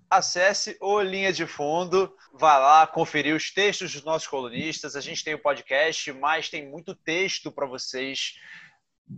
[0.09, 2.17] acesse o Linha de Fundo.
[2.33, 4.95] Vá lá conferir os textos dos nossos colunistas.
[4.95, 8.35] A gente tem o podcast, mas tem muito texto para vocês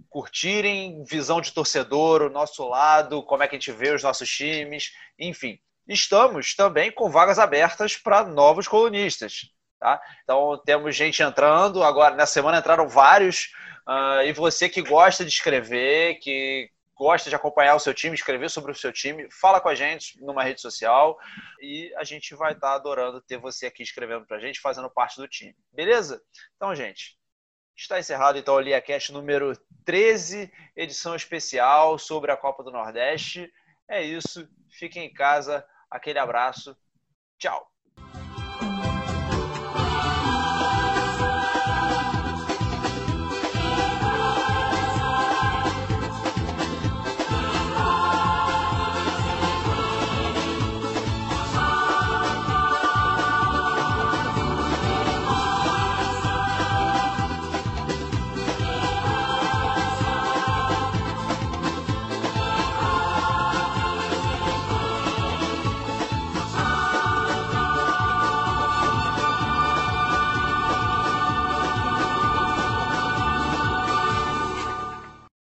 [0.08, 4.28] curtirem, visão de torcedor, o nosso lado, como é que a gente vê os nossos
[4.28, 5.58] times, enfim.
[5.86, 9.54] Estamos também com vagas abertas para novos colunistas.
[9.78, 10.00] Tá?
[10.22, 13.52] Então temos gente entrando, agora na semana entraram vários,
[13.86, 18.48] uh, e você que gosta de escrever, que gosta de acompanhar o seu time, escrever
[18.48, 21.18] sobre o seu time, fala com a gente numa rede social
[21.60, 24.88] e a gente vai estar tá adorando ter você aqui escrevendo para a gente, fazendo
[24.88, 25.54] parte do time.
[25.74, 26.22] Beleza?
[26.56, 27.18] Então, gente,
[27.76, 29.52] Está encerrado então o LiaCast número
[29.84, 33.52] 13, edição especial sobre a Copa do Nordeste.
[33.86, 34.48] É isso.
[34.70, 35.62] Fiquem em casa.
[35.90, 36.74] Aquele abraço.
[37.38, 37.70] Tchau.